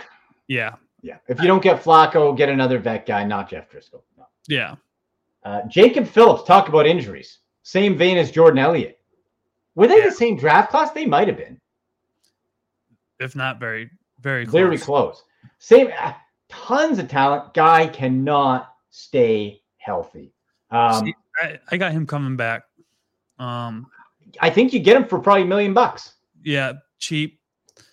[0.49, 1.19] yeah, yeah.
[1.29, 4.03] If you don't get Flacco, get another vet guy, not Jeff Driskel.
[4.19, 4.27] No.
[4.49, 4.75] yeah.
[5.45, 7.39] Uh, Jacob Phillips, talk about injuries.
[7.63, 9.01] Same vein as Jordan Elliott.
[9.75, 10.07] Were they Yeah.
[10.07, 10.91] the same draft class?
[10.91, 11.61] They might have been.
[13.21, 14.53] If not very very close.
[14.53, 15.23] Very close.
[15.59, 16.13] Same, uh,
[16.49, 17.55] tons of talent.
[17.55, 20.33] Guy cannot stay healthy.
[20.71, 22.65] Um, See, I, I got him coming back.
[23.39, 23.87] Um,
[24.41, 26.15] I think you get him for probably a million bucks.
[26.45, 27.41] yeah, cheap,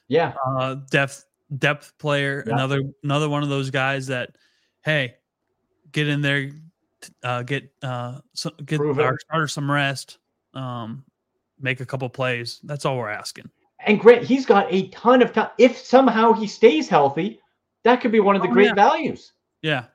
[0.07, 0.33] Yeah.
[0.57, 1.25] uh, depth
[1.57, 2.43] depth player.
[2.45, 2.53] Yeah.
[2.53, 4.31] Another another one of those guys that,
[4.83, 5.15] hey,
[5.91, 6.51] get in there,
[7.23, 9.05] uh, get uh, so, get Prove it.
[9.05, 10.19] our starter some rest,
[10.53, 11.03] um,
[11.59, 12.59] make a couple plays.
[12.63, 13.49] That's all we're asking.
[13.85, 15.49] And Grant, he's got a ton of time.
[15.57, 17.39] If somehow he stays healthy,
[17.83, 18.73] that could be one of the Oh, great yeah.
[18.75, 19.33] values.
[19.61, 19.85] Yeah,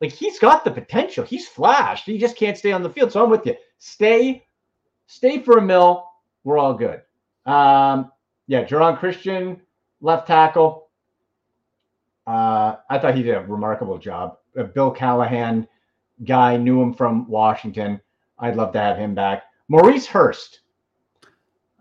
[0.00, 1.24] Like he's got the potential.
[1.24, 2.06] He's flashed.
[2.06, 3.12] He just can't stay on the field.
[3.12, 3.54] So I'm with you.
[3.78, 4.46] Stay,
[5.06, 6.06] stay for a mill.
[6.44, 7.02] We're all good.
[7.46, 8.10] Um,
[8.46, 9.60] yeah, Geron Christian,
[10.00, 10.88] left tackle.
[12.26, 14.38] Uh, I thought he did a remarkable job.
[14.58, 15.66] Uh, Bill Callahan
[16.24, 18.00] guy knew him from Washington.
[18.38, 19.44] I'd love to have him back.
[19.68, 20.60] Maurice Hurst.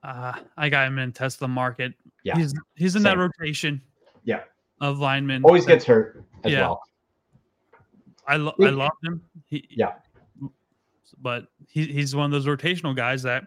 [0.03, 1.93] uh, I got him in Tesla market.
[2.24, 2.36] Yeah.
[2.38, 3.82] he's he's in that rotation.
[4.24, 4.41] Yeah.
[4.82, 5.43] of linemen.
[5.43, 6.61] Always that- gets hurt as Yeah.
[6.61, 6.82] well.
[8.30, 9.21] I lo- I love him.
[9.47, 9.93] He, Yeah.
[11.21, 13.43] but he, he's one of those rotational guys that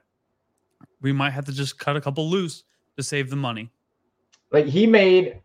[1.01, 2.65] we might have to just cut a couple loose
[2.97, 3.71] to save the money.
[4.51, 5.41] Like he made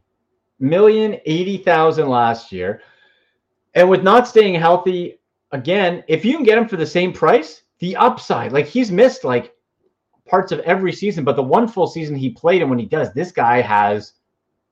[0.59, 2.81] million eighty thousand last year,
[3.75, 5.19] and with not staying healthy
[5.51, 9.23] again, if you can get him for the same price, the upside, like he's missed
[9.23, 9.53] like
[10.27, 13.13] parts of every season, but the one full season he played, and when he does,
[13.13, 14.13] this guy has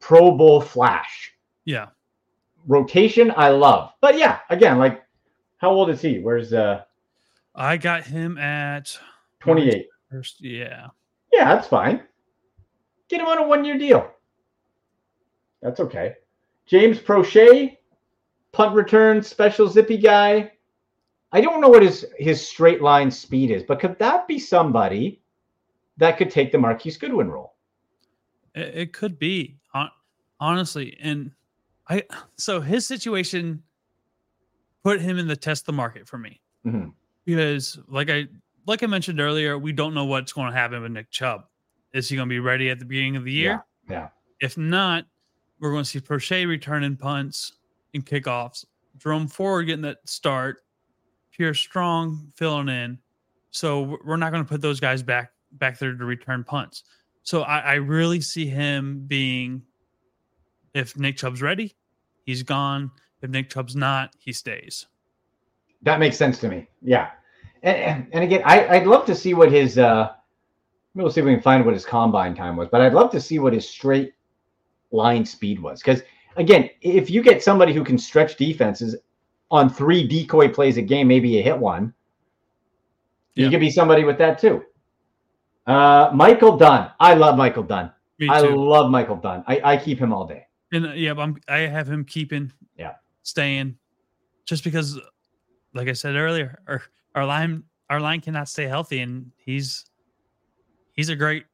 [0.01, 1.31] Pro Bowl flash
[1.63, 1.87] Yeah,
[2.67, 3.31] rotation.
[3.35, 5.03] I love, but yeah, again, like
[5.57, 6.19] how old is he?
[6.19, 6.81] Where's uh
[7.55, 8.97] I got him at
[9.39, 9.87] twenty eight?
[10.11, 10.41] first.
[10.41, 10.87] Yeah,
[11.33, 12.03] Yeah, that's fine.
[13.09, 14.11] Get him on a one year deal.
[15.61, 16.15] That's okay.
[16.65, 17.77] James Proche,
[18.51, 20.51] punt return, special zippy guy.
[21.31, 25.21] I don't know what his his straight line speed is, but could that be somebody
[25.97, 27.55] that could take the Marquise Goodwin role?
[28.53, 29.57] It, it could be
[30.39, 31.31] honestly, and
[31.89, 32.03] I
[32.37, 33.63] so his situation
[34.83, 36.93] put him in the test the market for me Mhm.
[37.25, 38.27] because, like I
[38.67, 41.45] like I mentioned earlier, we don't know what's going to happen with Nick Chubb.
[41.93, 43.63] Is he going to be ready at the beginning of the year?
[43.89, 44.09] Yeah.
[44.39, 45.05] If not,
[45.59, 47.53] we're going to see Proche returning punts
[47.93, 48.65] and kickoffs.
[48.97, 50.61] Jerome Ford getting that start.
[51.31, 52.97] Pierre Strong filling in.
[53.51, 56.83] So we're not going to put those guys back back there to return punts.
[57.23, 59.61] So I, I really see him being,
[60.75, 61.73] if Nick Chubb's ready,
[62.25, 62.91] he's gone.
[63.21, 64.85] If Nick Chubb's not, he stays.
[65.81, 66.67] That makes sense to me.
[66.81, 67.11] Yeah.
[67.63, 70.11] And, and, again, I, I'd love to see what his uh
[70.93, 73.21] we'll see if we can find what his combine time was, but I'd love to
[73.21, 74.13] see what his straight
[74.91, 75.81] line speed was.
[75.81, 76.03] Because
[76.35, 78.95] again, if you get somebody who can stretch defenses
[79.49, 81.93] on three decoy plays a game, maybe you hit one.
[83.33, 84.63] You could be somebody with that too.
[85.65, 86.91] Uh Michael Dunn.
[86.99, 87.91] I love Michael Dunn.
[88.19, 89.43] Me I love Michael Dunn.
[89.47, 90.45] I, I keep him all day.
[90.75, 92.95] And uh, yeah, I'm, I have him keeping, Yeah.
[93.23, 93.77] staying,
[94.45, 94.99] just because,
[95.73, 96.81] like I said earlier, our
[97.15, 99.85] our line our line cannot stay healthy, and he's
[100.93, 101.45] he's a great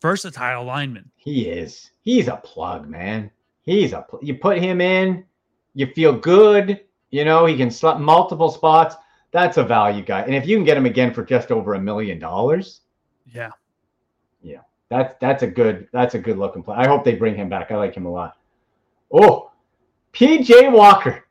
[0.00, 1.10] versatile lineman.
[1.16, 1.90] He is.
[2.02, 3.30] He's a plug, man.
[3.62, 4.02] He's a.
[4.02, 5.24] Pl- you put him in,
[5.74, 6.80] you feel good.
[7.10, 8.96] You know he can slot multiple spots.
[9.30, 10.22] That's a value guy.
[10.22, 12.80] And if you can get him again for just over a million dollars,
[13.26, 13.50] yeah,
[14.42, 16.76] Yeah, that's that's a good that's a good looking play.
[16.76, 17.70] I hope they bring him back.
[17.70, 18.36] I like him a lot.
[19.16, 19.50] Oh,
[20.12, 21.24] PJ Walker.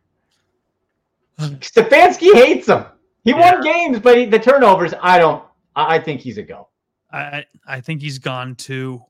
[1.40, 2.86] Stefanski hates him.
[3.24, 4.94] He won games, but he, the turnovers.
[5.02, 5.44] I don't.
[5.76, 6.70] I, I think he's a go.
[7.12, 9.02] I I think he's gone too.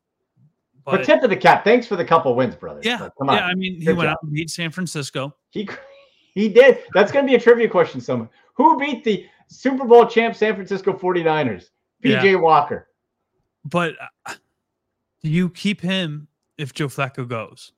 [0.86, 1.64] But, But tip of the cap.
[1.64, 2.82] Thanks for the couple wins, brother.
[2.84, 3.38] yeah, come on.
[3.38, 3.46] yeah.
[3.46, 4.14] I mean, he Good went job.
[4.18, 5.36] out and beat San Francisco.
[5.52, 5.68] He
[6.34, 6.80] he did.
[6.94, 8.02] That's going to be a trivia question.
[8.02, 11.70] Someone who beat the Super Bowl champ San Francisco 49ers?
[12.04, 12.36] PJ Yeah.
[12.36, 12.90] Walker.
[13.66, 13.94] But
[14.26, 14.34] uh,
[15.24, 17.72] do you keep him if Joe Flacco goes?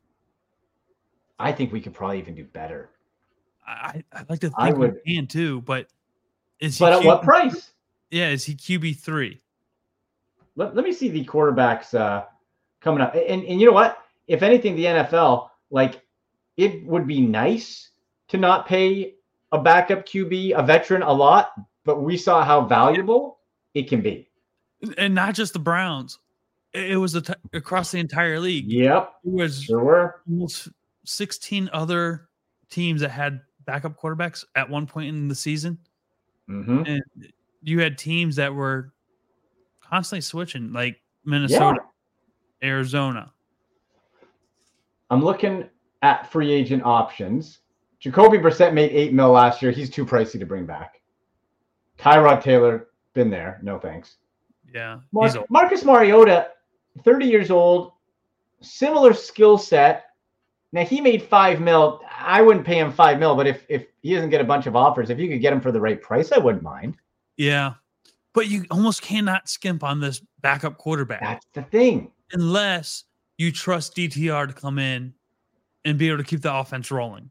[1.40, 2.90] I think we could probably even do better.
[3.68, 5.88] I I'd like to I think we can too, but
[6.60, 7.72] is But he at what price?
[8.12, 9.42] Yeah, is he QB three?
[10.56, 12.26] Let, let me see the quarterbacks uh,
[12.80, 13.14] coming up.
[13.16, 13.98] And, and you know what?
[14.28, 16.02] If anything, the NFL, like,
[16.56, 17.90] it would be nice
[18.30, 19.16] to not pay
[19.52, 21.52] a backup QB, a veteran, a lot,
[21.84, 23.40] but we saw how valuable
[23.74, 24.30] it can be.
[24.98, 26.20] and not just the Browns.
[26.74, 28.66] It was t- across the entire league.
[28.68, 30.22] Yep, It was sure were.
[30.30, 30.70] almost
[31.06, 32.30] 16 other
[32.70, 35.78] teams that had backup quarterbacks at one point in the season.
[36.48, 37.02] hmm And
[37.64, 38.94] you had teams that were
[39.82, 41.80] constantly switching, like Minnesota,
[42.64, 43.32] Arizona.
[45.10, 45.70] I'm looking
[46.02, 47.60] at free agent options.
[48.00, 49.72] Jacoby Brissett made eight mil last year.
[49.72, 51.02] He's too pricey to bring back.
[51.98, 53.60] Tyrod Taylor, been there.
[53.64, 54.18] No thanks.
[54.74, 55.00] Yeah.
[55.12, 56.50] Mar- Marcus Mariota,
[57.04, 57.94] 30 years old,
[58.62, 60.06] similar skill set.
[60.74, 62.02] Now he made five mil.
[62.20, 64.76] I wouldn't pay him five mil, but if if he doesn't get a bunch of
[64.76, 66.98] offers, if you could get him for the right price, I wouldn't mind.
[67.38, 67.74] Yeah.
[68.34, 72.12] But you almost cannot skimp on this backup quarterback That's the thing.
[72.34, 73.06] unless
[73.38, 75.14] you trust DTR to come in
[75.86, 77.30] and be able to keep the offense rolling.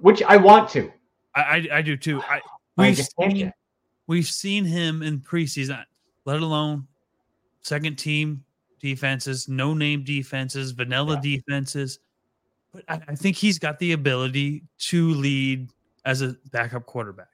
[0.00, 0.92] Which I want to.
[1.34, 2.20] I I, I do too.
[2.22, 2.40] I
[2.76, 3.54] we've seen, yet.
[4.06, 5.82] we've seen him in preseason,
[6.26, 6.86] let alone
[7.62, 8.44] second team
[8.80, 11.36] defenses, no name defenses, vanilla Yeah.
[11.38, 11.98] defenses.
[12.76, 15.70] But I, I think he's got the ability to lead
[16.04, 17.28] as a backup quarterback.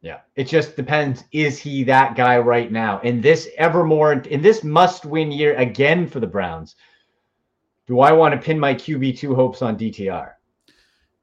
[0.00, 1.24] Yeah, it just depends.
[1.32, 3.00] Is he that guy right now?
[3.00, 6.76] In this evermore, in this must-win year again for the Browns,
[7.88, 10.32] do I want to pin my QB two hopes on DTR?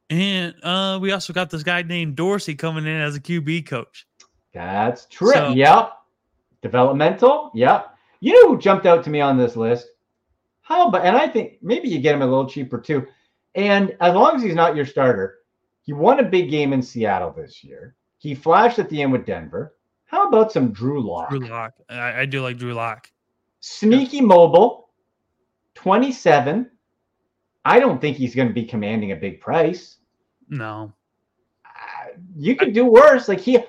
[0.09, 4.05] And uh, we also got this guy named Dorsey coming in as a QB coach.
[4.53, 5.32] That's true.
[5.34, 5.93] So- yep.
[6.61, 7.51] Developmental.
[7.53, 7.95] Yep.
[8.22, 9.88] You know who jumped out to me on this list?
[10.61, 11.05] How about?
[11.05, 13.05] And I think maybe you get him a little cheaper too.
[13.56, 15.39] And as long as he's not your starter,
[15.82, 17.95] he won a big game in Seattle this year.
[18.18, 19.76] He flashed at the end with Denver.
[20.06, 21.30] How about some Drew Lock?
[21.30, 21.74] Drew Lock.
[21.89, 23.10] I, I do like Drew Lock.
[23.62, 24.89] Sneaky mobile,
[25.76, 26.70] 27.
[27.64, 29.97] I don't think he's going to be commanding a big price.
[30.49, 30.93] No.
[31.66, 33.28] Uh, You could do worse.
[33.28, 33.60] Like he,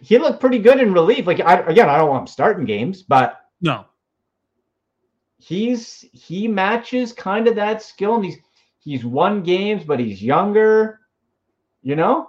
[0.00, 1.26] he looked pretty good in relief.
[1.26, 3.84] Like I, again, I don't want him starting games, but No.
[5.38, 8.38] he's he matches kind of that skill, and he's
[8.84, 11.00] he's won games, but he's younger.
[11.82, 12.28] You know.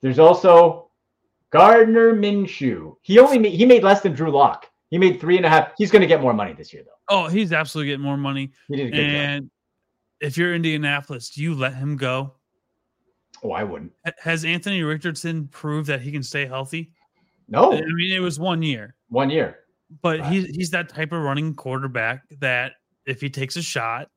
[0.00, 0.90] There's also
[1.50, 2.96] Gardner Minshew.
[3.02, 4.66] He only made, he made less than Drew Lock.
[4.88, 5.72] He made three and a half.
[5.76, 6.90] He's going to get more money this year, though.
[7.14, 8.50] Oh, he's absolutely getting more money.
[8.68, 9.14] He did a good job.
[9.14, 9.50] And
[10.20, 12.34] if you're Indianapolis, do you let him go?
[13.42, 13.92] Oh, I wouldn't.
[14.18, 16.92] Has Anthony Richardson proved that he can stay healthy?
[17.48, 17.72] No.
[17.72, 19.60] I mean, it was one year, one year.
[20.02, 22.72] but he's he's that type of running quarterback that
[23.06, 24.08] if he takes a shot,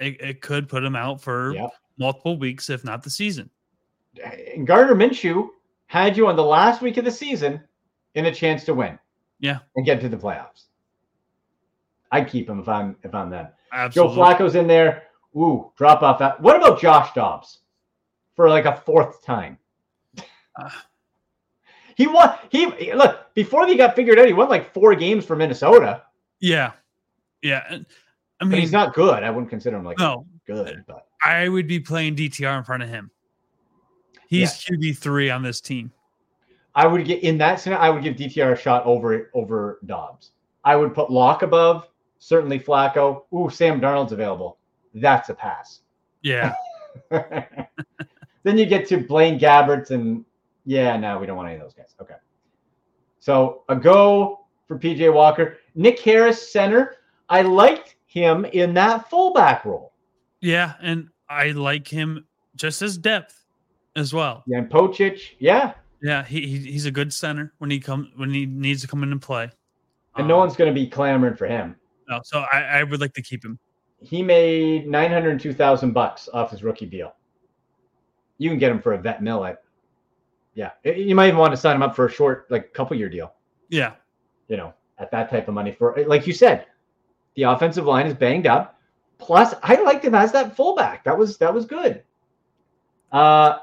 [0.00, 1.70] it, it could put him out for Yep.
[1.98, 3.50] multiple weeks, if not the season.
[4.54, 5.48] And Gardner Minshew
[5.86, 7.60] had you on the last week of the season
[8.14, 8.98] in a chance to win.
[9.40, 9.58] Yeah.
[9.76, 10.64] And get to the playoffs.
[12.10, 13.48] I'd keep him if I'm if I'm them.
[13.90, 15.04] Joe Flacco's in there.
[15.36, 16.40] Ooh, drop off that.
[16.40, 17.58] What about Josh Dobbs
[18.34, 19.58] for like a fourth time?
[20.58, 20.70] Uh.
[21.96, 22.34] he won.
[22.50, 24.26] He look before they got figured out.
[24.26, 26.02] He won like four games for Minnesota,
[26.40, 26.72] Yeah,
[27.42, 27.78] yeah.
[28.40, 29.22] I but mean, he's not good.
[29.22, 30.26] I wouldn't consider him like no.
[30.46, 30.84] good.
[30.86, 33.10] But I would be playing DTR in front of him.
[34.28, 35.90] He's QB three on this team.
[36.74, 37.82] I would get in that scenario.
[37.82, 40.32] I would give DTR a shot over over Dobbs.
[40.64, 41.88] I would put Lock above.
[42.18, 43.22] Certainly Flacco.
[43.34, 44.58] Ooh, Sam Darnold's available.
[44.94, 45.80] That's a pass.
[46.22, 46.54] Yeah,
[47.10, 50.24] then you get to Blaine Gabberts and
[50.64, 51.94] yeah, no, we don't want any of those guys.
[52.00, 52.16] Okay.
[53.20, 55.58] So a go for PJ Walker.
[55.74, 56.96] Nick Harris, center.
[57.28, 59.92] I liked him in that fullback role.
[60.40, 63.44] yeah, and I like him just as depth
[63.96, 64.42] as well.
[64.46, 65.74] Yeah, and Pocic, yeah.
[66.02, 69.02] Yeah, he, he he's a good center when he come when he needs to come
[69.02, 69.50] in and play.
[70.16, 71.76] And no Um, one's going to be clamoring for him.
[72.08, 73.58] no, so I, I would like to keep him.
[74.00, 77.14] He made 902,000 bucks off his rookie deal.
[78.38, 79.62] You can get him for a vet mill at
[80.54, 80.70] yeah.
[80.84, 83.34] You might even want to sign him up for a short like couple year deal.
[83.68, 83.94] Yeah,
[84.48, 86.66] you know, at that type of money for like you said,
[87.38, 88.80] the offensive line is banged up.
[89.18, 91.04] Plus, I liked him as that fullback.
[91.04, 92.02] That was that was good.
[93.12, 93.58] Uh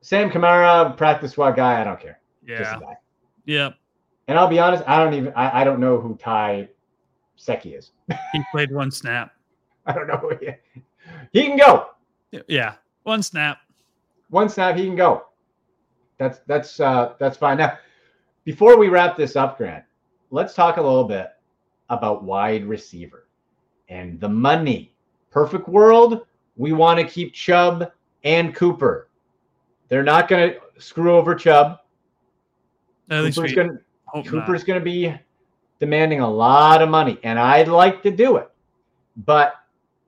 [0.00, 2.18] Sam Kamara, practice squad guy, I don't care.
[2.44, 2.76] Yeah,
[3.44, 3.70] yeah.
[4.26, 6.70] And I'll be honest, I don't even I, I don't know who Ty
[7.36, 7.92] Seki is.
[8.32, 9.32] He played one snap.
[9.86, 10.50] I don't know who he,
[11.32, 11.90] he can go.
[12.48, 12.74] Yeah,
[13.04, 13.58] one snap.
[14.30, 15.26] One snap, he can go.
[16.18, 17.58] That's that's uh that's fine.
[17.58, 17.78] Now,
[18.42, 19.84] before we wrap this up, Grant,
[20.32, 21.28] let's talk a little bit
[21.88, 23.26] about wide receiver
[23.88, 24.94] and the money.
[25.30, 26.26] Perfect world,
[26.56, 27.90] we want to keep Chubb
[28.24, 29.08] and Cooper.
[29.88, 31.78] They're not going to screw over Chubb.
[33.10, 33.78] At Cooper's going.
[34.24, 35.14] Cooper's going to be
[35.80, 38.50] demanding a lot of money, and I'd like to do it.
[39.18, 39.54] But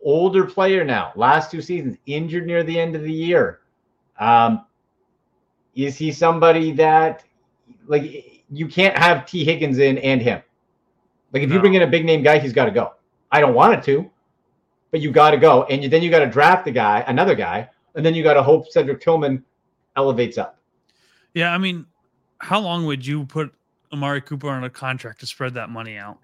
[0.02, 3.60] older player now, last two seasons, injured near the end of the year.
[4.18, 4.64] Um,
[5.74, 7.24] is he somebody that,
[7.86, 9.44] like, you can't have T.
[9.44, 10.42] Higgins in and him?
[11.32, 12.94] Like, if you bring in a big name guy, he's got to go.
[13.30, 14.10] I don't want it to,
[14.90, 15.64] but you got to go.
[15.64, 18.34] And you, then you got to draft the guy, another guy, and then you got
[18.34, 19.44] to hope Cedric Tillman
[19.96, 20.58] elevates up.
[21.34, 21.86] Yeah, I mean,
[22.38, 23.54] how long would you put
[23.92, 26.18] Amari Cooper on a contract to spread that money out?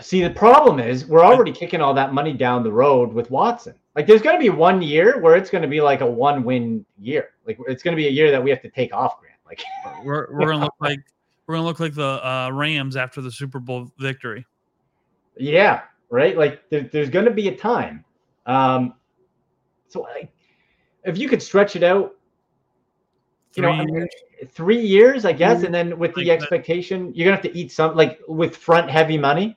[0.00, 3.74] See, the problem is we're already kicking all that money down the road with Watson.
[3.94, 6.84] Like, there's going to be one year where it's going to be like a one-win
[6.98, 7.30] year.
[7.46, 9.36] Like, it's going to be a year that we have to take off, Grant.
[9.46, 9.62] Like,
[10.04, 11.00] We're we're gonna look like
[11.46, 14.46] we're gonna look like the uh, Rams after the Super Bowl victory.
[15.36, 16.36] yeah, right.
[16.36, 18.04] Like, there, there's going to be a time.
[18.46, 18.94] Um,
[19.88, 20.32] so, like,
[21.04, 22.16] if you could stretch it out,
[23.54, 24.10] you know, Three I mean, years.
[24.50, 26.42] three years, I guess, and then with the like that.
[26.42, 29.56] expectation, you're gonna have to eat some like with front heavy money.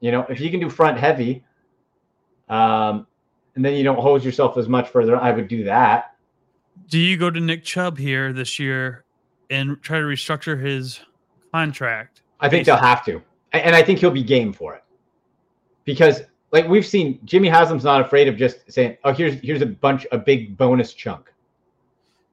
[0.00, 1.44] You know, if you can do front heavy,
[2.48, 3.06] um,
[3.56, 6.14] and then you don't hose yourself as much further, I would do that.
[6.88, 9.04] Do you go to Nick Chubb here this year
[9.50, 11.00] and try to restructure his
[11.52, 12.22] contract?
[12.40, 13.22] I think they'll have to,
[13.52, 14.84] and I think he'll be game for it
[15.84, 16.22] because,
[16.52, 20.06] like we've seen, Jimmy Haslam's not afraid of just saying, "Oh, here's here's a bunch,
[20.12, 21.32] a big bonus chunk."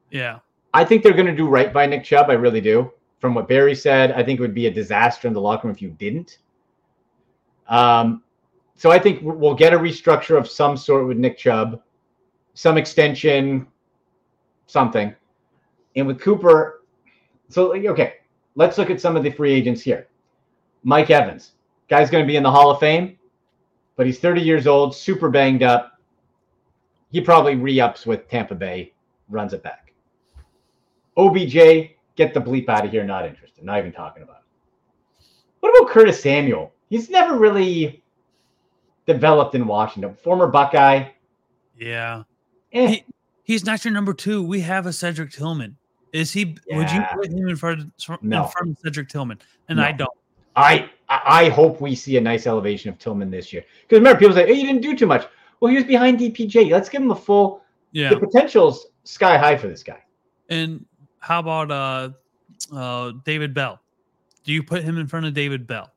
[0.09, 0.39] Yeah,
[0.73, 2.29] I think they're going to do right by Nick Chubb.
[2.29, 2.91] I really do.
[3.19, 5.75] From what Berry said, I think it would be a disaster in the locker room
[5.75, 6.39] if you didn't.
[7.67, 8.23] Um,
[8.75, 11.81] so I think we'll get a restructure of some sort with Nick Chubb,
[12.55, 13.67] some extension,
[14.65, 15.13] something.
[15.95, 16.80] And with Cooper,
[17.53, 18.15] so okay,
[18.55, 20.07] let's look at some of the free agents here.
[20.83, 21.51] Mike Evans,
[21.89, 23.17] guy's going to be in the Hall of Fame,
[23.95, 25.99] but he's 30 years old, super banged up.
[27.11, 28.93] He probably re-ups with Tampa Bay,
[29.29, 29.93] runs it back.
[31.17, 31.53] OBJ,
[32.15, 33.03] get the bleep out of here.
[33.03, 33.63] Not interested.
[33.63, 35.23] Not even talking about it.
[35.59, 36.73] What about Curtis Samuel?
[36.89, 38.03] He's never really
[39.05, 40.15] developed in Washington.
[40.23, 41.09] Former Buckeye.
[41.77, 42.23] yeah.
[42.73, 43.05] Eh, He-
[43.43, 44.41] He's not your number two.
[44.41, 45.75] We have a Cedric Tillman.
[46.13, 46.57] Is he?
[46.71, 48.43] Would you put him in front of, No.
[48.43, 49.39] in front of Cedric Tillman?
[49.69, 50.11] And I don't.
[50.55, 53.63] I I I hope we see a nice elevation of Tillman this year.
[53.83, 55.25] Because remember, people say, "Hey, you didn't do too much."
[55.59, 56.71] Well, he was behind DPJ.
[56.71, 57.61] Let's give him a full.
[57.93, 58.09] Yeah.
[58.09, 60.03] The potential's sky high for this guy.
[60.49, 60.85] And
[61.19, 62.09] how about uh,
[62.75, 63.79] uh, David Bell?
[64.43, 65.91] Do you put him in front of David Bell?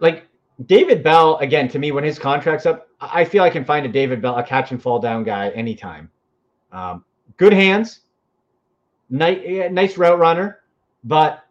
[0.00, 0.28] Like
[0.66, 3.88] David Bell, again, to me, when his contract's up, I feel I can find a
[3.88, 6.10] David Bell, a catch and fall down guy anytime.
[6.70, 7.04] Um,
[7.36, 8.00] good hands,
[9.12, 10.60] nice, nice route runner,
[11.04, 11.44] but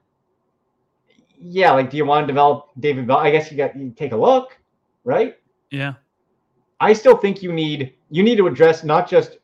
[1.38, 3.18] yeah, like, do you want to develop David Bell?
[3.18, 4.58] I guess you got you take a look,
[5.04, 5.38] right?
[5.70, 5.94] Yeah.
[6.80, 9.38] I still think you need you need to address not just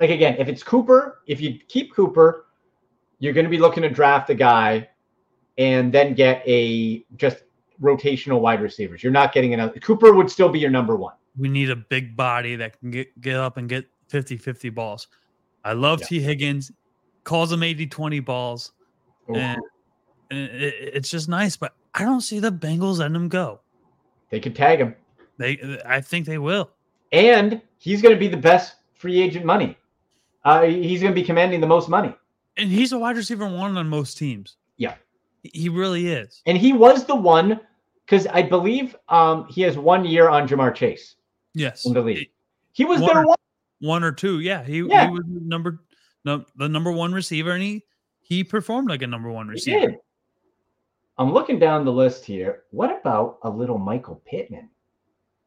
[0.00, 2.46] like again, if it's Cooper, if you keep Cooper,
[3.20, 4.88] you're going to be looking to draft a guy
[5.56, 7.44] and then get a just
[7.80, 9.02] rotational wide receivers.
[9.02, 11.14] You're not getting another Cooper would still be your number one.
[11.36, 15.08] We need a big body that can get, get up and get 50 50 balls.
[15.64, 16.06] I love Yeah.
[16.06, 16.20] T.
[16.20, 16.70] Higgins,
[17.24, 18.72] calls them 80 20 balls.
[19.28, 19.60] And,
[20.30, 23.60] and it, it's just nice, but I don't see the Bengals letting him go.
[24.30, 24.94] They could tag him.
[25.38, 26.70] They, I think they will.
[27.12, 29.76] And he's going to be the best free agent money.
[30.44, 32.14] Uh, he's going to be commanding the most money.
[32.56, 34.56] And he's a wide receiver one on most teams.
[34.76, 34.94] Yeah.
[35.42, 36.42] He really is.
[36.46, 37.60] And he was the one
[38.04, 41.16] because I believe um, he has one year on Ja'Marr Chase
[41.54, 41.86] Yes.
[41.86, 42.28] in the league.
[42.72, 43.36] He was One their one.
[43.80, 44.40] One or two.
[44.40, 44.64] Yeah.
[44.64, 45.06] He, Yeah.
[45.06, 45.82] he was number
[46.24, 47.84] no, the number one receiver and he
[48.20, 49.94] he performed like a number one receiver.
[51.18, 52.64] I'm looking down the list here.
[52.70, 54.68] What about a little Michael Pittman?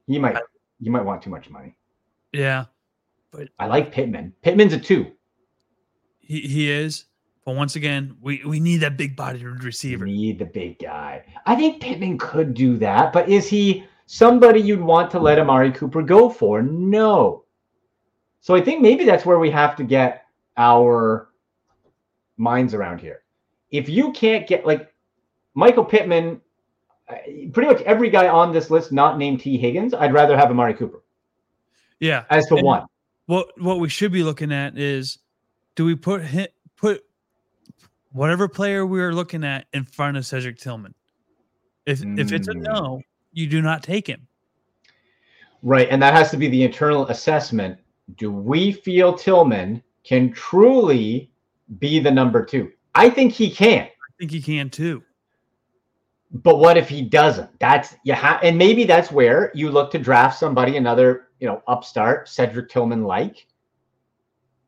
[0.06, 0.38] He might.
[0.80, 1.76] You might want too much money.
[2.32, 2.66] Yeah.
[3.32, 4.34] but I like Pittman.
[4.42, 5.12] Pittman's a two.
[6.20, 7.06] He he is.
[7.46, 10.04] But once again, we, we need that big bodied receiver.
[10.04, 11.24] We need the big guy.
[11.46, 15.72] I think Pittman could do that, but is he somebody you'd want to let Amari
[15.72, 16.62] Cooper go for?
[16.62, 17.46] No.
[18.42, 20.26] So I think maybe that's where we have to get
[20.58, 21.30] our
[22.38, 23.24] minds around here.
[23.72, 24.94] If you can't get like
[25.54, 26.42] Michael Pittman,
[27.10, 27.16] uh,
[27.52, 29.58] pretty much every guy on this list not named T.
[29.58, 31.04] Higgins, I'd rather have Amari Cooper
[32.00, 32.26] Yeah.
[32.30, 32.86] as to And- one.
[33.26, 35.20] What what we should be looking at is
[35.76, 36.48] do we put him,
[36.78, 37.04] put
[38.14, 40.94] whatever player we're looking at in front of Cedric Tillman?
[41.86, 42.62] If if it's a Mm.
[42.62, 43.02] no,
[43.34, 44.28] you do not take him.
[45.62, 45.88] Right.
[45.92, 47.80] And that has to be the internal assessment.
[48.16, 51.32] Do we feel Tillman can truly
[51.80, 52.72] be the number two?
[52.96, 53.84] I think he can.
[53.84, 55.04] I think he can too.
[56.32, 57.50] But what if he doesn't?
[57.60, 61.62] That's you have, and maybe that's where you look to draft somebody, another you know
[61.68, 63.46] upstart Cedric Tillman like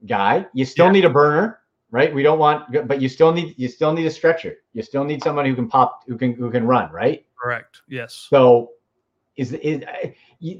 [0.08, 0.46] guy.
[0.54, 0.92] You still Yeah.
[0.92, 1.60] need a burner,
[1.92, 2.14] right?
[2.14, 4.56] We don't want, but you still need you still need a stretcher.
[4.74, 7.26] You still need someone who can pop, who can who can run, right?
[7.42, 7.82] Correct.
[7.88, 8.14] Yes.
[8.14, 8.72] So
[9.36, 9.84] is is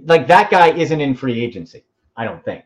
[0.06, 1.86] like that guy isn't in free agency?
[2.18, 2.64] I don't think.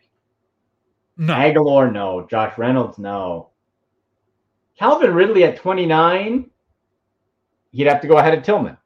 [1.17, 1.33] No.
[1.33, 2.27] Aguilar, no.
[2.29, 3.49] Josh Reynolds, no.
[4.77, 6.49] Calvin Ridley at 29,
[7.71, 8.77] he'd have to go ahead of Tillman.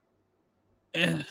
[0.94, 1.24] Yeah.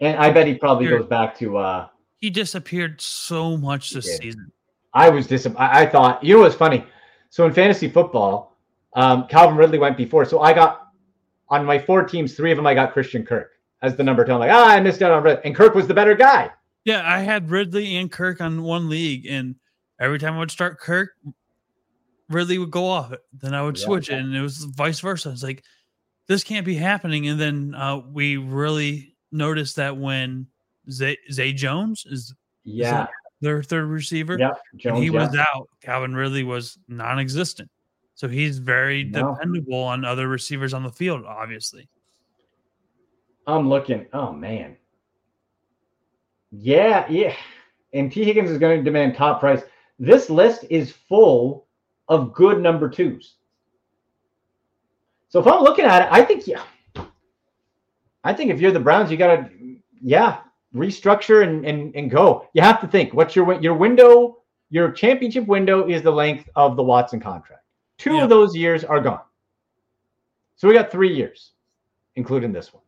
[0.00, 1.88] And I bet he probably goes back to uh
[2.20, 4.52] he disappeared so much this season.
[4.92, 5.62] I was disappointed.
[5.62, 6.84] I I thought, you know what's funny?
[7.30, 8.56] So in fantasy football,
[8.94, 10.24] um, Calvin Ridley went before.
[10.24, 10.88] So I got
[11.48, 14.32] on my four teams, three of them I got Christian Kirk as the number two.
[14.32, 15.42] I'm like, ah, I missed out on Ridley.
[15.44, 16.50] And Kirk was the better guy.
[16.84, 19.54] Yeah, I had Ridley and Kirk on one league, and
[19.98, 21.10] every time I would start Kirk,
[22.28, 23.20] Ridley would go off it.
[23.32, 23.84] Then I would Yeah.
[23.84, 25.30] switch it, and it was vice versa.
[25.30, 25.62] It's like
[26.26, 27.28] this can't be happening.
[27.28, 30.46] And then uh, we really noticed that when
[30.90, 32.32] Zay, Zay Jones is
[32.64, 33.08] Yeah.
[33.40, 34.52] their third receiver, Yeah.
[34.76, 35.00] Jones.
[35.00, 35.10] he yeah.
[35.26, 37.68] was out, Calvin Ridley was non-existent.
[38.14, 39.32] So he's very No.
[39.34, 41.88] dependable on other receivers on the field, obviously.
[43.46, 44.06] I'm looking.
[44.12, 44.76] Oh man.
[46.50, 47.34] Yeah, yeah.
[47.92, 48.24] And T.
[48.24, 49.62] Higgins is going to demand top price.
[49.98, 51.66] This list is full
[52.08, 53.34] of good number twos.
[55.28, 56.62] So if I'm looking at it, I think yeah.
[58.24, 59.48] I think if you're the Browns, you gotta
[60.02, 60.40] yeah,
[60.74, 62.48] restructure and and, and go.
[62.52, 64.38] You have to think what's your your window,
[64.70, 67.62] your championship window is the length of the Watson contract.
[67.98, 68.24] Two Yeah.
[68.24, 69.20] of those years are gone.
[70.56, 71.52] So we got three years,
[72.16, 72.82] including this one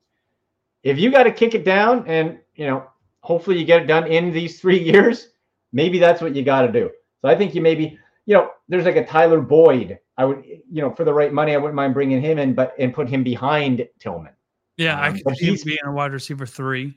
[0.83, 2.87] if you got to kick it down and you know
[3.23, 5.29] hopefully you get it done in these three years.
[5.73, 6.91] Maybe that's what you got to do.
[7.23, 9.99] So i think you maybe you know there's like a tyler boyd.
[10.19, 12.75] I would you know for the right money i wouldn't mind bringing him in but
[12.79, 14.33] and put him behind tillman.
[14.77, 16.95] Yeah, I Um, could see him being a wide receiver three.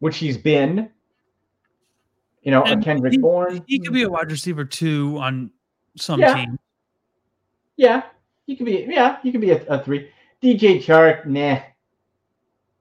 [0.00, 0.90] which he's been
[2.42, 3.64] you know a And kendrick he- bourne.
[3.66, 5.50] He could be a wide receiver two on
[5.96, 6.34] some Yeah.
[6.34, 6.58] team.
[7.76, 8.02] yeah
[8.46, 10.10] he could be yeah he could be a, a three.
[10.42, 11.60] Dj chark nah.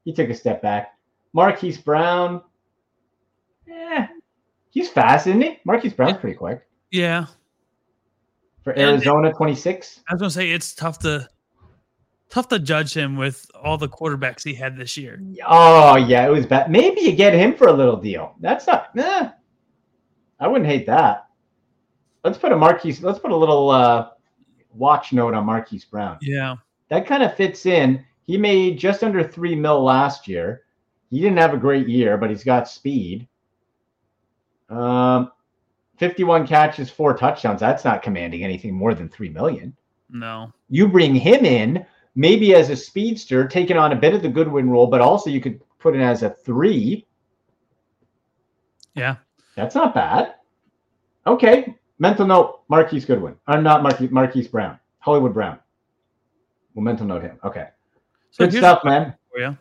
[0.06, 0.93] He took a step back
[1.34, 2.42] marquise brown
[3.68, 4.08] yeah
[4.70, 6.62] he's fast isn't he marquise brown's pretty quick
[6.92, 7.26] Yeah,
[8.64, 10.02] for Arizona 26.
[10.08, 11.28] I was gonna say it's tough to
[12.30, 15.22] tough to judge him with all the quarterbacks he had this year.
[15.46, 16.72] Oh yeah, it was bad.
[16.72, 18.36] Maybe you get him for a little deal.
[18.40, 18.96] That's not.
[18.96, 19.32] Nah,
[20.40, 21.28] I wouldn't hate that.
[22.24, 23.04] Let's put a Marquise.
[23.04, 24.10] Let's put a little uh,
[24.74, 26.18] watch note on Marquise Brown.
[26.22, 26.56] Yeah,
[26.90, 28.04] That kind of fits in.
[28.26, 30.62] He made just under three mil last year.
[31.14, 33.28] He didn't have a great year, but he's got speed.
[34.68, 35.32] Um,
[35.97, 37.59] 51 catches, four touchdowns.
[37.59, 39.78] That's not commanding anything more than three million.
[40.09, 40.51] No.
[40.70, 41.86] You bring him in,
[42.16, 45.39] maybe as a speedster, taking on a bit of the Goodwin role, but also you
[45.39, 47.05] could put it as a three.
[48.95, 49.18] Yeah.
[49.55, 50.34] That's not bad.
[51.28, 51.76] Okay.
[51.99, 53.36] Mental note: Marquise Goodwin.
[53.45, 54.80] I'm not Marquise, Marquise Brown.
[54.97, 55.59] Hollywood Brown.
[56.74, 57.38] We'll mental note him.
[57.43, 57.68] Okay.
[58.32, 59.14] So Good stuff, man.
[59.38, 59.55] you.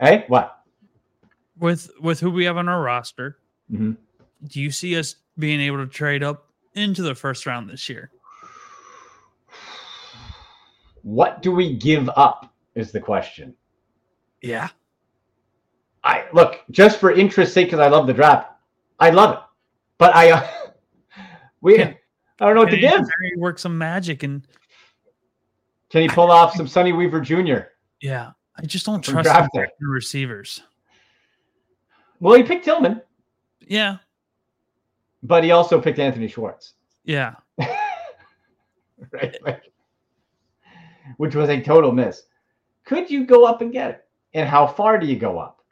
[0.00, 0.57] Hey, what?
[1.58, 3.38] With with who we have on our roster,
[3.72, 3.96] Mhm.
[4.44, 8.10] do you see us being able to trade up into the first round this year?
[11.02, 12.52] What do we give up?
[12.74, 13.54] Is the question.
[14.40, 14.68] Yeah.
[16.04, 18.52] I look just for interest sake because I love the draft.
[19.00, 19.40] I love it,
[19.98, 20.48] but I uh,
[21.60, 21.96] we Can-
[22.40, 23.08] I don't know what to Can give.
[23.18, 24.46] Berry work some magic and
[25.90, 27.66] Can he pull off some Sonny Weaver Jr.?
[28.00, 30.62] yeah, I just don't trust the receivers.
[32.20, 33.00] Well, he picked Tillman,
[33.60, 33.98] Yeah.
[35.22, 37.34] but he also picked Anthony Schwartz, Yeah.
[39.12, 39.36] right?
[39.42, 39.72] Like,
[41.16, 42.22] which was a total miss.
[42.84, 44.04] Could you go up and get it?
[44.34, 45.62] And how far do you go up?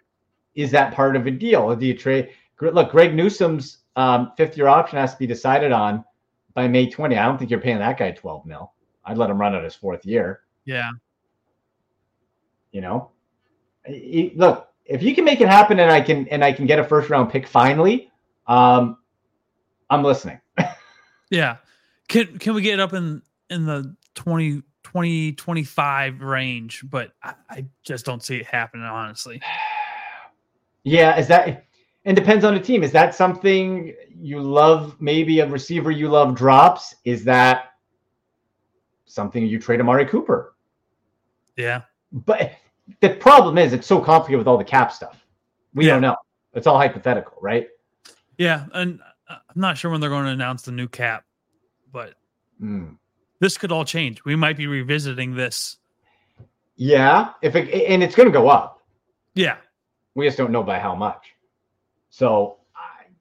[0.55, 1.62] Is that part of a deal?
[1.62, 2.30] Or do you trade?
[2.61, 6.05] Look, Greg Newsome's um, fifth year option has to be decided on
[6.55, 7.16] by May 20.
[7.16, 8.72] I don't think you're paying that guy 12 mil.
[9.05, 10.40] I'd let him run out his fourth year.
[10.64, 10.90] Yeah.
[12.72, 13.11] you know
[14.34, 16.84] look if you can make it happen and i can and i can get a
[16.84, 18.11] first round pick finally
[18.47, 18.97] um
[19.91, 20.41] i'm listening
[21.30, 21.57] Yeah.
[22.09, 23.20] Can can we get up in
[23.51, 29.43] in the 20 20 25 range, but I, I just don't see it happening honestly.
[30.84, 31.64] yeah is that
[32.05, 36.37] and depends on the team is that something you love maybe a receiver you love
[36.37, 37.72] drops is that
[39.07, 40.55] something you trade amari cooper
[41.57, 41.82] Yeah.
[42.12, 42.53] but
[43.01, 45.24] the problem is it's so complicated with all the cap stuff
[45.74, 45.93] we Yeah.
[45.95, 46.16] don't know
[46.55, 47.68] it's all hypothetical right
[48.39, 51.24] Yeah, and uh, I'm not sure when they're going to announce the new cap,
[51.93, 52.14] but
[52.61, 52.95] Hmm.
[53.41, 54.24] this could all change.
[54.24, 55.78] We might be revisiting this.
[56.76, 58.82] yeah if it and it's going to go up
[59.34, 59.57] Yeah.
[60.14, 61.34] We just don't know by how much.
[62.11, 62.59] So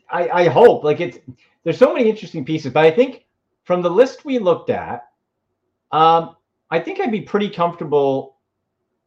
[0.09, 1.17] I, I, I hope like it's
[1.63, 3.25] there's so many interesting pieces, but I think
[3.63, 5.07] from the list we looked at,
[5.91, 6.35] um,
[6.71, 8.34] I think I'd be pretty comfortable.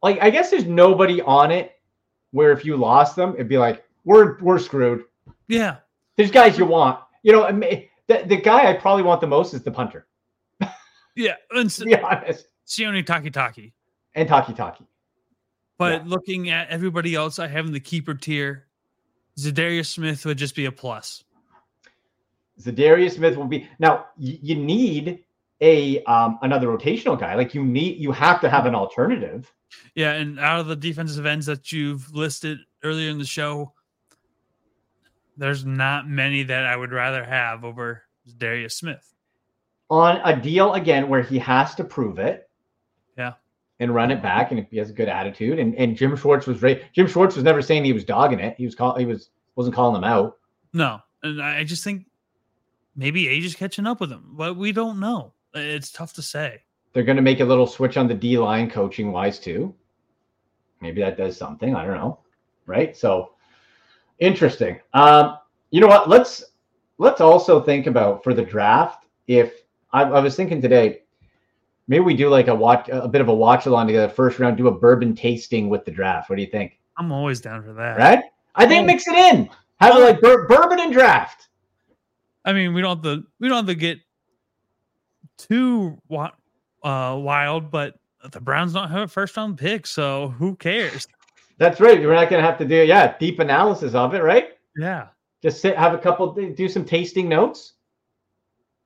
[0.01, 1.73] Like I guess there's nobody on it
[2.31, 5.03] where if you lost them, it'd be like we're we're screwed.
[5.47, 5.77] Yeah.
[6.15, 7.43] There's guys you want, you know.
[7.45, 10.07] I mean, the the guy I probably want the most is the punter.
[11.15, 11.35] Yeah.
[11.51, 13.73] And To be honest, Sione Takitaki.
[14.15, 14.85] and Takitaki.
[15.77, 16.09] But Yeah.
[16.09, 18.67] looking at everybody else I have in the keeper tier,
[19.37, 21.23] Za'Darius Smith would just be a plus.
[22.61, 24.05] Za'Darius Smith will be now.
[24.17, 25.23] You, you need
[25.61, 27.35] a um, another rotational guy.
[27.35, 29.51] Like you need, you have to have an alternative.
[29.95, 33.73] Yeah, and out of the defensive ends that you've listed earlier in the show,
[35.37, 38.03] there's not many that I would rather have over
[38.37, 39.13] Darius Smith.
[39.89, 42.49] on a deal again where he has to prove it.
[43.17, 43.33] Yeah.
[43.79, 46.45] And run it back, and if he has a good attitude, and, and Jim Schwartz
[46.45, 46.81] was right.
[46.93, 48.55] Jim Schwartz was never saying he was dogging it.
[48.57, 50.37] He was call he was wasn't calling them out.
[50.73, 52.05] No, and I I just think
[52.95, 55.33] maybe age is catching up with him, but we don't know.
[55.53, 56.63] It's tough to say.
[56.93, 59.73] They're going to make a little switch on the D line coaching wise too.
[60.81, 61.75] Maybe that does something.
[61.75, 62.19] I don't know.
[62.65, 62.95] Right.
[62.95, 63.33] So
[64.19, 64.79] interesting.
[64.93, 65.37] Um,
[65.71, 66.09] you know what?
[66.09, 66.43] Let's
[66.97, 69.05] let's also think about for the draft.
[69.27, 71.01] If I, I was thinking today,
[71.87, 74.09] maybe we do like a watch a bit of a watch along together.
[74.09, 76.29] First round, do a bourbon tasting with the draft.
[76.29, 76.79] What do you think?
[76.97, 77.97] I'm always down for that.
[77.97, 78.23] Right?
[78.55, 79.49] I think mix it in.
[79.79, 81.47] Have it like bur- bourbon and draft.
[82.45, 83.99] I mean, we don't have to we don't have to get
[85.37, 86.31] too wi-
[86.83, 87.95] uh, wild, but
[88.31, 91.07] the Browns don't have a first round pick, so who cares?
[91.57, 91.99] That's right.
[91.99, 94.49] We're not going to have to do yeah deep analysis of it, right?
[94.77, 95.07] Yeah.
[95.41, 97.73] Just sit, have a couple, do some tasting notes,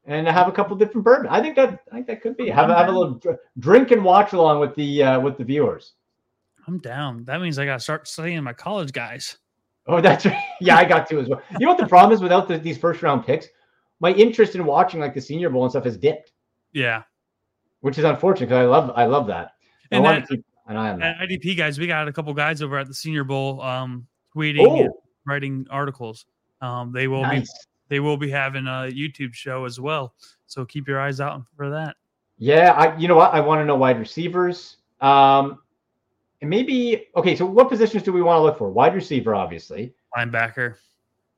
[0.05, 1.27] and have a couple different bourbon.
[1.27, 3.19] I think that I think that could be have a, have a little
[3.59, 5.93] drink and watch along with the uh, with the viewers.
[6.67, 7.25] I'm down.
[7.25, 9.37] That means I got to start studying my college guys.
[9.87, 10.37] Oh, that's right.
[10.61, 11.41] Yeah, I got to as well.
[11.59, 13.47] You know what the problem is without the, these first round picks?
[13.99, 16.31] My interest in watching like the Senior Bowl and stuff has dipped,
[16.73, 17.03] Yeah.
[17.83, 19.51] Which is unfortunate because I love I love that.
[19.91, 21.17] I And want that, to keep an eye on that.
[21.19, 24.89] IDP guys, we got a couple guys over at the Senior Bowl um, tweeting and
[24.89, 26.25] Oh, writing articles.
[26.61, 27.45] Um, they will be
[27.89, 30.13] they will be having a YouTube show as well.
[30.47, 31.97] So keep your eyes out for that.
[32.37, 33.33] Yeah, I you know what?
[33.33, 34.77] I want to know wide receivers.
[35.01, 35.59] Um
[36.41, 38.69] and maybe okay, so what positions do we want to look for?
[38.69, 39.93] Wide receiver, obviously.
[40.17, 40.75] Linebacker.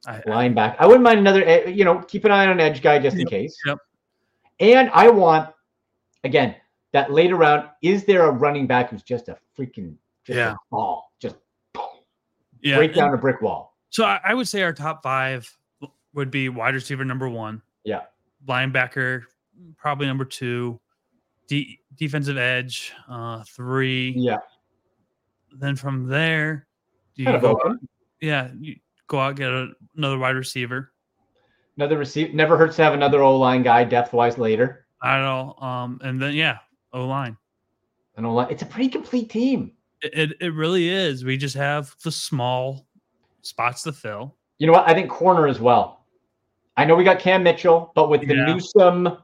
[0.05, 0.75] I, I- Linebacker.
[0.77, 3.17] I wouldn't mind another eh, you know, keep an eye on an edge guy just
[3.17, 3.57] in case.
[3.65, 3.79] yep.
[4.59, 5.49] And I want
[6.25, 6.55] again,
[6.91, 9.95] that later round, is there a running back who's just a freaking
[10.25, 10.53] just Yeah.
[10.53, 11.35] a ball, just
[11.73, 11.83] boom,
[12.61, 12.77] Yeah.
[12.77, 13.77] break down a brick wall?
[13.89, 15.49] So I, I would say our top five
[16.13, 18.01] would be wide receiver number one, Yeah.
[18.47, 19.23] linebacker
[19.77, 20.79] probably number two,
[21.47, 24.13] de- defensive edge uh, three.
[24.17, 24.37] Yeah.
[25.57, 26.67] Then from there,
[27.15, 27.77] you Kind go out,
[28.19, 28.75] yeah, you
[29.07, 30.91] go out get a, another wide receiver.
[31.77, 34.84] Another receiver never hurts to have another O line guy depth wise later.
[35.01, 35.65] I don't know.
[35.67, 36.57] Um, and then yeah,
[36.93, 37.37] O line.
[38.17, 38.47] And O line.
[38.49, 39.71] It's a pretty complete team.
[40.01, 41.23] It, it it really is.
[41.25, 42.85] We just have the small
[43.41, 44.35] spots to fill.
[44.59, 44.87] You know what?
[44.89, 46.05] I think corner as well.
[46.77, 48.45] I know we got Cam Mitchell, but with the Yeah.
[48.45, 49.17] Newsome,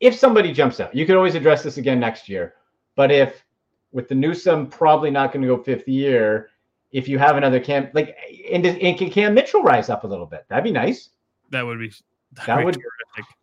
[0.00, 2.54] if somebody jumps out, you can always address this again next year.
[2.94, 3.44] But if
[3.92, 6.50] with the Newsome probably not going to go fifth year,
[6.92, 8.16] if you have another Cam, like,
[8.50, 10.44] and, and can Cam Mitchell rise up a little bit?
[10.48, 11.10] That'd be nice.
[11.50, 11.88] That would be
[12.34, 13.34] that'd That be would- terrific.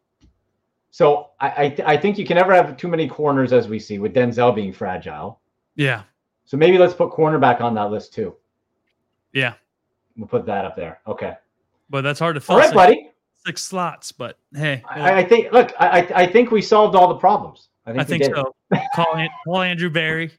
[0.96, 4.00] So I, I, I think you can never have too many corners as we see
[4.00, 5.42] with Denzel being fragile.
[5.76, 6.04] Yeah,
[6.46, 8.34] So maybe let's put cornerback on that list too.
[9.34, 9.56] yeah.
[10.16, 11.02] We'll put that up there.
[11.06, 11.34] Okay.
[11.90, 13.12] But that's hard to fill All right, six, buddy.
[13.46, 14.14] six slots.
[14.14, 15.52] But hey, I, I think.
[15.52, 17.68] Look, I, I think we solved all the problems.
[17.86, 18.56] I think, I think so.
[18.96, 20.32] call, call Andrew Berry.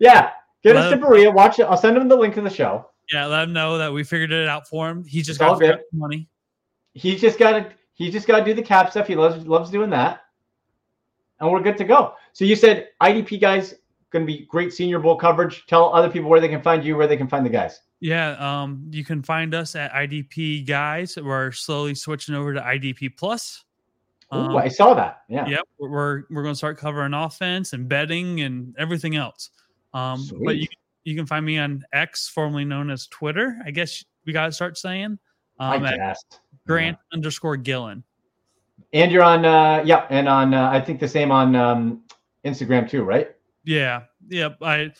[0.00, 0.32] Yeah.
[0.64, 1.30] Get us to Berea.
[1.30, 1.62] Watch it.
[1.62, 2.90] I'll send him the link to the show.
[3.12, 5.04] Yeah, let him know that we figured it out for him.
[5.04, 6.28] He just It's got money.
[6.94, 7.72] He just got to.
[8.00, 9.06] He's just got to do the cap stuff.
[9.06, 10.22] He loves loves doing that,
[11.38, 12.14] and we're good to go.
[12.32, 13.74] So you said IDP guys
[14.08, 15.66] going to be great Senior Bowl coverage.
[15.66, 17.82] Tell other people where they can find you, where they can find the guys.
[18.00, 21.18] Yeah, um, you can find us at IDP guys.
[21.22, 23.66] We're slowly switching over to IDP plus.
[24.34, 25.24] Ooh, Um, I saw that.
[25.28, 25.46] Yeah.
[25.46, 29.50] Yep, we're we're, going to start covering offense and betting and everything else.
[29.92, 30.68] Um, but you
[31.04, 33.58] you can find me on X, formerly known as Twitter.
[33.66, 35.18] I guess we got to start saying
[35.58, 36.16] um, I at
[36.66, 36.72] guess.
[36.72, 38.04] Grant underscore Gillen.
[38.92, 39.44] And you're on.
[39.44, 40.54] uh Yeah, and on.
[40.54, 42.02] Uh, I think the same on um
[42.44, 43.30] Instagram too, right?
[43.64, 44.58] Yeah, yep.
[44.62, 44.92] I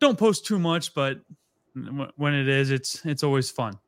[0.00, 1.20] don't post too much, but
[2.16, 3.78] when it is, it's it's always fun.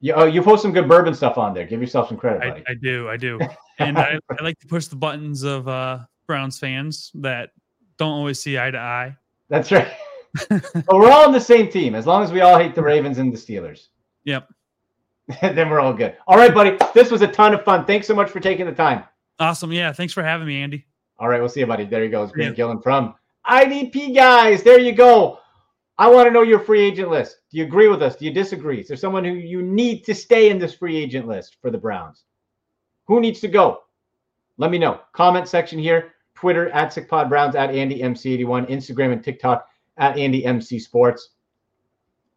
[0.00, 1.64] You, oh, you post some good bourbon stuff on there.
[1.64, 2.72] Give yourself some credit, I.
[2.72, 3.40] I do, I do,
[3.78, 7.50] and I, I like to push the buttons of uh, Browns fans that
[7.96, 9.16] don't always see eye to eye.
[9.48, 9.88] That's right.
[10.48, 13.18] but we're all on the same team as long as we all hate the Ravens
[13.18, 13.88] and the Steelers.
[14.24, 14.48] Yep.
[15.42, 16.16] then we're all good.
[16.26, 16.76] All right, buddy.
[16.94, 17.84] This was a ton of fun.
[17.84, 19.04] Thanks so much for taking the time.
[19.38, 19.72] Awesome.
[19.72, 19.92] Yeah.
[19.92, 20.84] Thanks for having me, Andy.
[21.18, 21.84] All right, we'll see you, buddy.
[21.84, 22.56] There he goes, Grant Yeah.
[22.56, 23.14] Gillen from
[23.48, 24.62] IDP guys.
[24.62, 25.38] There you go.
[25.96, 27.38] I want to know your free agent list.
[27.50, 28.16] Do you agree with us?
[28.16, 28.80] Do you disagree?
[28.80, 31.78] Is there someone who you need to stay in this free agent list for the
[31.78, 32.24] Browns?
[33.06, 33.82] Who needs to go?
[34.56, 35.00] Let me know.
[35.12, 36.14] Comment section here.
[36.34, 38.68] Twitter at SickPod Browns at AndyMC81.
[38.68, 39.68] Instagram and TikTok
[39.98, 41.30] at AndyMC Sports.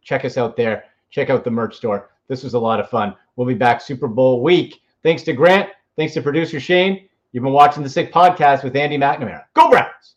[0.02, 0.84] Check us out there.
[1.10, 2.10] Check out the merch store.
[2.28, 3.14] This was a lot of fun.
[3.36, 4.80] We'll be back Super Bowl week.
[5.02, 5.70] Thanks to Grant.
[5.96, 7.08] Thanks to producer Shane.
[7.32, 9.44] You've been watching the Sick Podcast with Andy McNamara.
[9.54, 10.14] Go Browns!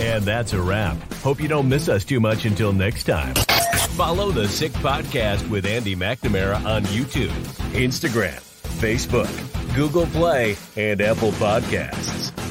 [0.00, 0.96] And that's a wrap.
[1.14, 3.34] Hope you don't miss us too much until next time.
[3.96, 7.30] Follow the Sick Podcast with Andy McNamara on YouTube,
[7.72, 8.40] Instagram,
[8.78, 12.45] Facebook, Google Play, and Apple Podcasts.